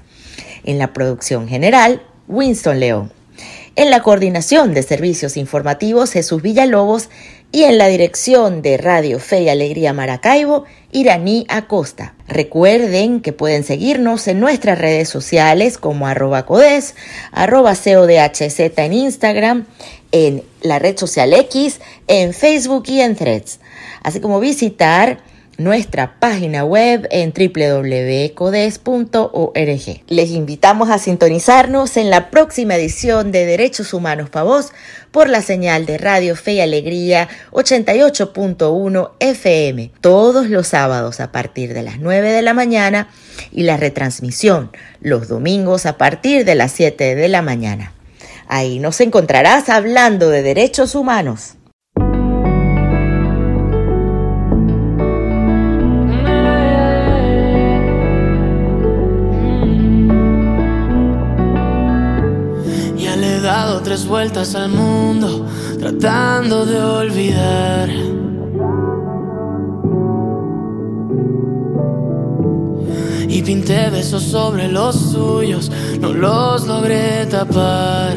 En 0.65 0.81
la 0.81 0.93
producción 0.93 1.47
general, 1.47 2.03
Winston 2.27 2.81
León. 2.81 3.13
En 3.77 3.91
la 3.91 4.03
coordinación 4.03 4.75
de 4.75 4.83
servicios 4.83 5.37
informativos, 5.37 6.11
Jesús 6.11 6.43
Villalobos 6.43 7.11
y 7.55 7.63
en 7.63 7.79
la 7.79 7.87
dirección 7.87 8.63
de 8.63 8.77
Radio 8.79 9.21
Fe 9.21 9.43
y 9.43 9.49
Alegría 9.49 9.93
Maracaibo, 9.93 10.65
Iraní 10.91 11.47
Acosta. 11.49 12.17
Recuerden 12.27 13.21
que 13.21 13.33
pueden 13.33 13.63
seguirnos 13.63 14.27
en 14.27 14.41
nuestras 14.41 14.77
redes 14.77 15.09
sociales 15.09 15.79
como 15.79 16.09
arroba 16.09 16.47
codes, 16.47 16.97
arroba 17.31 17.77
codhz 17.77 18.59
en 18.59 18.93
Instagram, 18.93 19.67
en 20.11 20.43
la 20.63 20.81
red 20.81 20.99
social 20.99 21.33
X, 21.33 21.81
en 22.09 22.35
Facebook 22.35 22.87
y 22.89 23.01
en 23.01 23.15
Threads, 23.15 23.61
así 24.03 24.19
como 24.19 24.41
visitar 24.41 25.19
nuestra 25.59 26.21
página 26.21 26.65
web 26.65 27.09
en 27.11 27.33
www.codes.org. 27.33 28.35
Les 30.09 30.31
invitamos 30.31 30.91
a 30.91 30.99
sintonizarnos 30.99 31.97
en 31.97 32.11
la 32.11 32.31
próxima 32.31 32.77
edición 32.77 33.33
de 33.33 33.47
Derechos 33.47 33.93
Humanos 33.95 34.31
para 34.31 34.45
por 35.11 35.31
la 35.31 35.43
señal 35.43 35.87
de 35.87 35.97
Radio 35.97 36.37
Fe 36.37 36.55
y 36.55 36.61
Alegría 36.61 37.29
88.1 37.53 39.13
FM 39.21 39.91
todos 40.01 40.51
los 40.51 40.67
sábados 40.67 41.21
a 41.21 41.33
partir 41.33 41.73
de 41.73 41.83
las 41.83 41.99
9 41.99 42.31
de 42.31 42.43
la 42.43 42.53
mañana 42.53 43.09
y 43.51 43.63
la 43.63 43.77
retransmisión 43.77 44.71
los 45.01 45.29
domingos 45.29 45.87
a 45.87 45.97
partir 45.97 46.45
de 46.45 46.55
las 46.55 46.73
7 46.73 47.15
de 47.15 47.29
la 47.29 47.43
mañana. 47.43 47.93
Ahí 48.49 48.79
nos 48.79 49.01
encontrarás 49.01 49.69
hablando 49.69 50.29
de 50.29 50.43
derechos 50.43 50.95
humanos. 50.95 51.55
Tres 63.95 64.09
vueltas 64.09 64.57
al 64.57 64.71
mundo 64.71 65.47
tratando 65.79 66.67
de 66.67 66.83
olvidar. 66.83 67.89
Y 73.29 73.43
pinté 73.43 73.91
besos 73.91 74.25
sobre 74.25 74.67
los 74.67 74.97
suyos, 74.97 75.71
no 76.01 76.13
los 76.13 76.67
logré 76.67 77.25
tapar. 77.27 78.17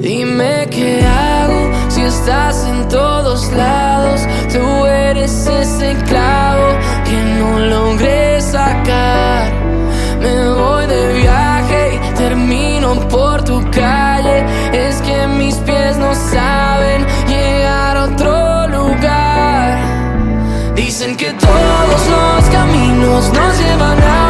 Dime 0.00 0.66
qué 0.72 1.06
hago 1.06 1.70
si 1.88 2.00
estás 2.00 2.66
en 2.66 2.88
todos 2.88 3.52
lados. 3.52 4.22
Tú 4.52 4.86
eres 4.86 5.46
ese 5.46 5.94
clavo 6.08 6.66
que 7.04 7.16
no 7.38 7.60
logré 7.60 8.40
sacar. 8.40 9.52
Me 10.20 10.48
voy 10.50 10.86
de 10.88 11.12
viaje 11.20 11.53
termino 12.28 12.88
por 13.08 13.44
tu 13.44 13.60
calle. 13.70 14.36
Es 14.72 14.94
que 15.02 15.26
mis 15.26 15.56
pies 15.66 15.96
no 15.98 16.14
saben 16.14 17.04
llegar 17.28 17.96
a 17.96 18.04
otro 18.04 18.66
lugar. 18.76 19.68
Dicen 20.74 21.16
que 21.16 21.30
todos 21.32 22.00
los 22.14 22.44
caminos 22.56 23.22
nos 23.38 23.52
llevan 23.62 23.98
a 24.02 24.23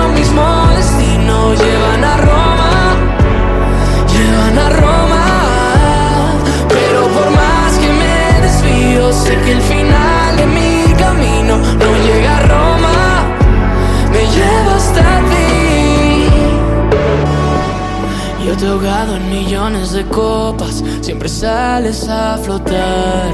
sales 21.85 22.09
a 22.09 22.39
flotar. 22.39 23.33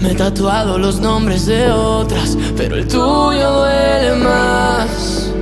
Me 0.00 0.12
he 0.12 0.14
tatuado 0.14 0.78
los 0.78 1.00
nombres 1.00 1.46
de 1.46 1.70
otras, 1.70 2.36
pero 2.56 2.76
el 2.76 2.86
tuyo 2.86 3.52
duele 3.52 4.14
más. 4.16 5.32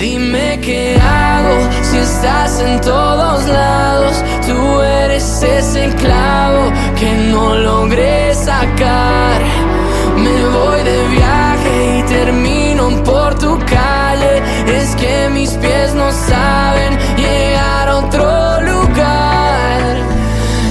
Dime 0.00 0.58
qué 0.60 0.98
hago 1.00 1.68
si 1.82 1.98
estás 1.98 2.60
en 2.60 2.80
todos 2.80 3.46
lados. 3.46 4.24
Tú 4.46 4.80
eres 4.80 5.42
ese 5.42 5.94
clavo 5.96 6.72
que 6.98 7.30
no 7.30 7.56
logré 7.56 8.34
sacar. 8.34 9.40
Me 10.16 10.44
voy 10.48 10.82
de 10.82 11.08
viaje 11.08 11.31
no 15.90 16.12
saben 16.12 16.96
llegar 17.16 17.88
a 17.88 17.96
otro 17.96 18.60
lugar. 18.60 19.96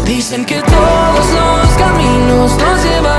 Dicen 0.06 0.46
que 0.46 0.62
todos 0.62 1.26
los 1.38 1.70
caminos 1.78 2.52
nos 2.58 2.84
llevan 2.86 3.11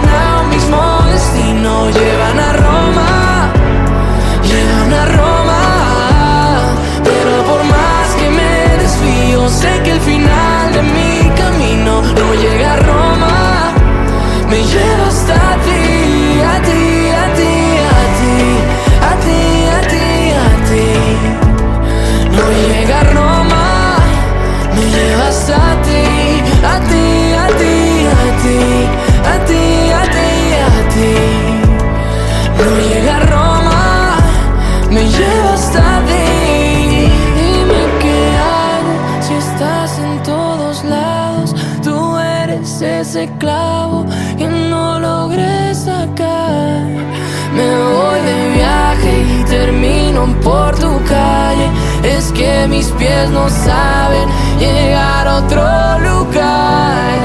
mis 52.69 52.87
pies 52.93 53.31
no 53.31 53.49
saben 53.49 54.29
llegar 54.59 55.27
a 55.27 55.37
otro 55.37 55.63
lugar. 55.99 57.19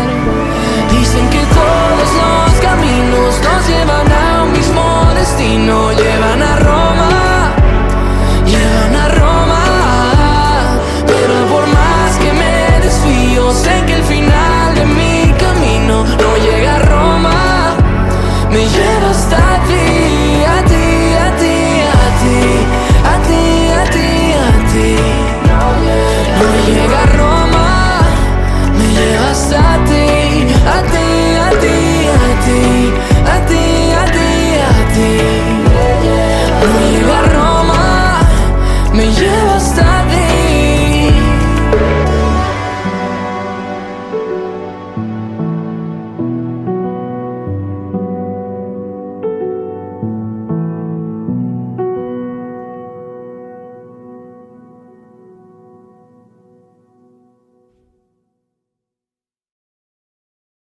Dicen 0.91 1.30
que 1.30 1.43
todos 1.60 2.10
los 2.19 2.62
caminos 2.62 3.36
nos 3.43 3.67
llevan 3.67 4.12
a 4.12 4.43
un 4.43 4.52
mismo 4.54 5.13
destino. 5.15 5.87